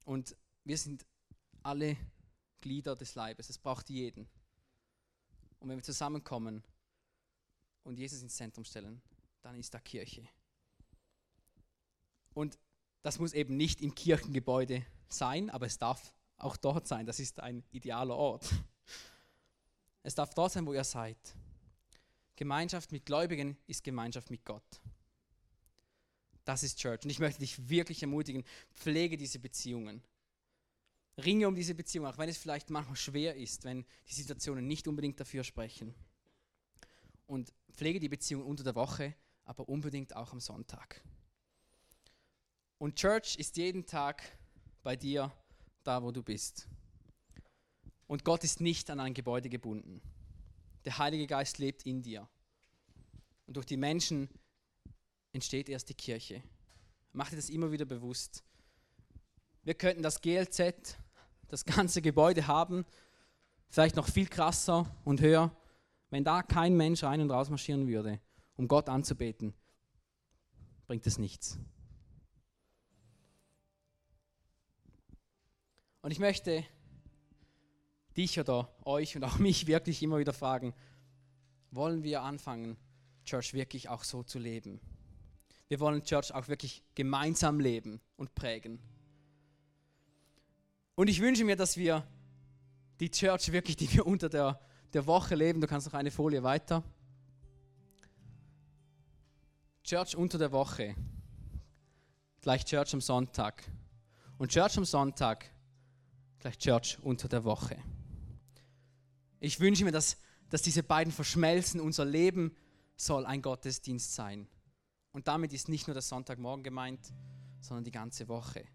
Und 0.06 0.36
wir 0.64 0.78
sind 0.78 1.06
alle 1.64 1.98
Glieder 2.62 2.96
des 2.96 3.16
Leibes. 3.16 3.50
Es 3.50 3.58
braucht 3.58 3.90
jeden. 3.90 4.30
Und 5.60 5.70
wenn 5.70 5.78
wir 5.78 5.84
zusammenkommen 5.84 6.64
und 7.88 7.98
Jesus 7.98 8.22
ins 8.22 8.36
Zentrum 8.36 8.64
stellen, 8.64 9.02
dann 9.42 9.56
ist 9.56 9.74
da 9.74 9.80
Kirche. 9.80 10.28
Und 12.34 12.60
das 13.02 13.20
muss 13.20 13.34
eben 13.34 13.58
nicht 13.58 13.82
im 13.82 13.96
Kirchengebäude 13.96 14.86
sein, 15.08 15.50
aber 15.50 15.66
es 15.66 15.78
darf 15.78 16.14
auch 16.38 16.58
dort 16.58 16.88
sein. 16.88 17.06
Das 17.06 17.20
ist 17.20 17.40
ein 17.40 17.64
idealer 17.72 18.16
Ort. 18.16 18.54
Es 20.04 20.16
darf 20.16 20.34
dort 20.34 20.52
sein, 20.52 20.66
wo 20.66 20.74
ihr 20.74 20.84
seid. 20.84 21.18
Gemeinschaft 22.36 22.92
mit 22.92 23.06
Gläubigen 23.06 23.58
ist 23.66 23.84
Gemeinschaft 23.84 24.30
mit 24.30 24.46
Gott. 24.46 24.82
Das 26.46 26.64
ist 26.64 26.78
Church. 26.78 27.04
Und 27.04 27.10
ich 27.10 27.20
möchte 27.20 27.40
dich 27.40 27.70
wirklich 27.70 28.02
ermutigen, 28.02 28.44
pflege 28.72 29.18
diese 29.18 29.40
Beziehungen. 29.40 30.04
Ringe 31.18 31.48
um 31.48 31.56
diese 31.56 31.74
Beziehungen, 31.74 32.12
auch 32.12 32.18
wenn 32.18 32.30
es 32.30 32.38
vielleicht 32.38 32.70
manchmal 32.70 32.96
schwer 32.96 33.36
ist, 33.36 33.64
wenn 33.64 33.86
die 34.08 34.14
Situationen 34.14 34.68
nicht 34.68 34.88
unbedingt 34.88 35.20
dafür 35.20 35.44
sprechen. 35.44 35.96
Und 37.26 37.52
pflege 37.78 38.00
die 38.00 38.10
Beziehung 38.10 38.44
unter 38.44 38.64
der 38.64 38.76
Woche, 38.76 39.14
aber 39.46 39.70
unbedingt 39.70 40.16
auch 40.16 40.34
am 40.34 40.40
Sonntag. 40.40 41.02
Und 42.80 42.96
Church 42.96 43.36
ist 43.38 43.56
jeden 43.58 43.86
Tag 43.86 44.24
bei 44.82 44.96
dir 44.96 45.32
da, 45.84 46.02
wo 46.02 46.12
du 46.12 46.24
bist. 46.24 46.68
Und 48.08 48.24
Gott 48.24 48.44
ist 48.44 48.62
nicht 48.62 48.90
an 48.90 49.00
ein 49.00 49.14
Gebäude 49.14 49.50
gebunden. 49.50 50.02
Der 50.86 50.98
Heilige 50.98 51.28
Geist 51.28 51.60
lebt 51.60 51.86
in 51.86 52.02
dir. 52.02 52.28
Und 53.46 53.58
durch 53.58 53.66
die 53.66 53.78
Menschen 53.78 54.28
entsteht 55.32 55.70
erst 55.70 55.90
die 55.90 55.94
Kirche. 55.94 56.42
Mach 57.12 57.30
dir 57.30 57.36
das 57.36 57.50
immer 57.50 57.72
wieder 57.72 57.86
bewusst. 57.86 58.44
Wir 59.64 59.76
könnten 59.76 60.02
das 60.02 60.22
GLZ, 60.22 60.98
das 61.48 61.64
ganze 61.66 62.02
Gebäude 62.02 62.48
haben, 62.48 62.86
vielleicht 63.70 63.96
noch 63.96 64.08
viel 64.08 64.28
krasser 64.28 64.96
und 65.04 65.22
höher, 65.22 65.56
wenn 66.10 66.24
da 66.24 66.44
kein 66.44 66.76
Mensch 66.76 67.04
rein 67.04 67.22
und 67.22 67.32
raus 67.32 67.50
marschieren 67.50 67.88
würde, 67.88 68.20
um 68.56 68.68
Gott 68.68 68.90
anzubeten, 68.90 69.54
bringt 70.88 71.06
es 71.06 71.18
nichts. 71.18 71.60
Und 76.02 76.12
ich 76.12 76.20
möchte 76.20 76.64
dich 78.16 78.40
oder 78.40 78.74
euch 78.86 79.16
und 79.16 79.24
auch 79.24 79.38
mich 79.40 79.68
wirklich 79.68 80.02
immer 80.02 80.20
wieder 80.20 80.34
fragen, 80.34 80.74
wollen 81.72 82.04
wir 82.04 82.22
anfangen, 82.22 82.78
Church 83.26 83.54
wirklich 83.54 83.90
auch 83.90 84.04
so 84.04 84.24
zu 84.24 84.40
leben? 84.40 84.80
Wir 85.68 85.82
wollen 85.82 86.04
Church 86.04 86.34
auch 86.34 86.48
wirklich 86.48 86.82
gemeinsam 86.96 87.60
leben 87.60 88.00
und 88.16 88.34
prägen. 88.36 88.80
Und 90.96 91.10
ich 91.10 91.22
wünsche 91.22 91.44
mir, 91.44 91.58
dass 91.58 91.76
wir 91.76 92.08
die 93.00 93.12
Church 93.12 93.52
wirklich, 93.52 93.76
die 93.76 93.94
wir 93.94 94.08
unter 94.08 94.30
der, 94.30 94.60
der 94.94 95.06
Woche 95.06 95.36
leben, 95.36 95.62
du 95.62 95.68
kannst 95.68 95.88
noch 95.88 95.94
eine 95.94 96.12
Folie 96.12 96.44
weiter. 96.44 96.84
Church 99.84 100.16
unter 100.16 100.38
der 100.38 100.52
Woche, 100.52 100.96
gleich 102.42 102.66
Church 102.66 102.94
am 102.94 103.02
Sonntag. 103.02 103.64
Und 104.38 104.52
Church 104.52 104.78
am 104.78 104.86
Sonntag, 104.86 105.50
gleich 106.40 106.58
Church 106.58 106.98
unter 107.02 107.28
der 107.28 107.44
Woche. 107.44 107.78
Ich 109.40 109.60
wünsche 109.60 109.84
mir, 109.84 109.92
dass, 109.92 110.18
dass 110.50 110.62
diese 110.62 110.84
beiden 110.84 111.14
verschmelzen. 111.14 111.80
Unser 111.80 112.06
Leben 112.06 112.56
soll 112.96 113.26
ein 113.26 113.42
Gottesdienst 113.42 114.14
sein. 114.14 114.48
Und 115.12 115.28
damit 115.28 115.54
ist 115.54 115.70
nicht 115.70 115.88
nur 115.88 115.94
der 115.94 116.02
Sonntagmorgen 116.02 116.64
gemeint, 116.64 117.14
sondern 117.62 117.84
die 117.84 117.92
ganze 117.92 118.28
Woche. 118.28 118.66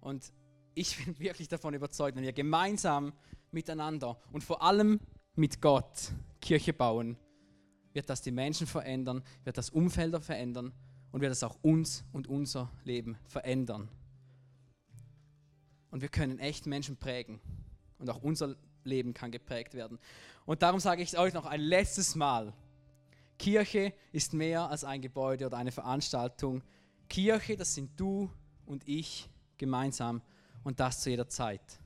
Und 0.00 0.32
ich 0.74 0.96
bin 1.04 1.18
wirklich 1.18 1.48
davon 1.48 1.74
überzeugt, 1.74 2.16
wenn 2.16 2.24
wir 2.24 2.32
gemeinsam 2.32 3.12
miteinander 3.52 4.18
und 4.32 4.44
vor 4.44 4.62
allem 4.62 5.00
mit 5.34 5.60
Gott 5.60 6.12
Kirche 6.40 6.72
bauen, 6.72 7.16
wird 7.92 8.08
das 8.08 8.22
die 8.22 8.30
Menschen 8.30 8.66
verändern, 8.66 9.22
wird 9.44 9.58
das 9.58 9.70
Umfelder 9.70 10.20
verändern 10.20 10.72
und 11.12 11.20
wird 11.20 11.30
das 11.30 11.42
auch 11.42 11.58
uns 11.62 12.04
und 12.12 12.28
unser 12.28 12.70
Leben 12.84 13.16
verändern. 13.26 13.88
Und 15.90 16.02
wir 16.02 16.08
können 16.08 16.38
echt 16.38 16.66
Menschen 16.66 16.96
prägen. 16.96 17.40
Und 17.98 18.08
auch 18.08 18.22
unser 18.22 18.56
Leben 18.84 19.12
kann 19.12 19.30
geprägt 19.30 19.74
werden. 19.74 19.98
Und 20.46 20.62
darum 20.62 20.80
sage 20.80 21.02
ich 21.02 21.18
euch 21.18 21.34
noch 21.34 21.46
ein 21.46 21.60
letztes 21.60 22.14
Mal. 22.14 22.52
Kirche 23.38 23.92
ist 24.12 24.32
mehr 24.32 24.70
als 24.70 24.84
ein 24.84 25.02
Gebäude 25.02 25.46
oder 25.46 25.56
eine 25.56 25.72
Veranstaltung. 25.72 26.62
Kirche, 27.08 27.56
das 27.56 27.74
sind 27.74 27.98
du 27.98 28.30
und 28.66 28.86
ich 28.86 29.28
gemeinsam 29.58 30.22
und 30.62 30.80
das 30.80 31.00
zu 31.00 31.10
jeder 31.10 31.28
Zeit. 31.28 31.80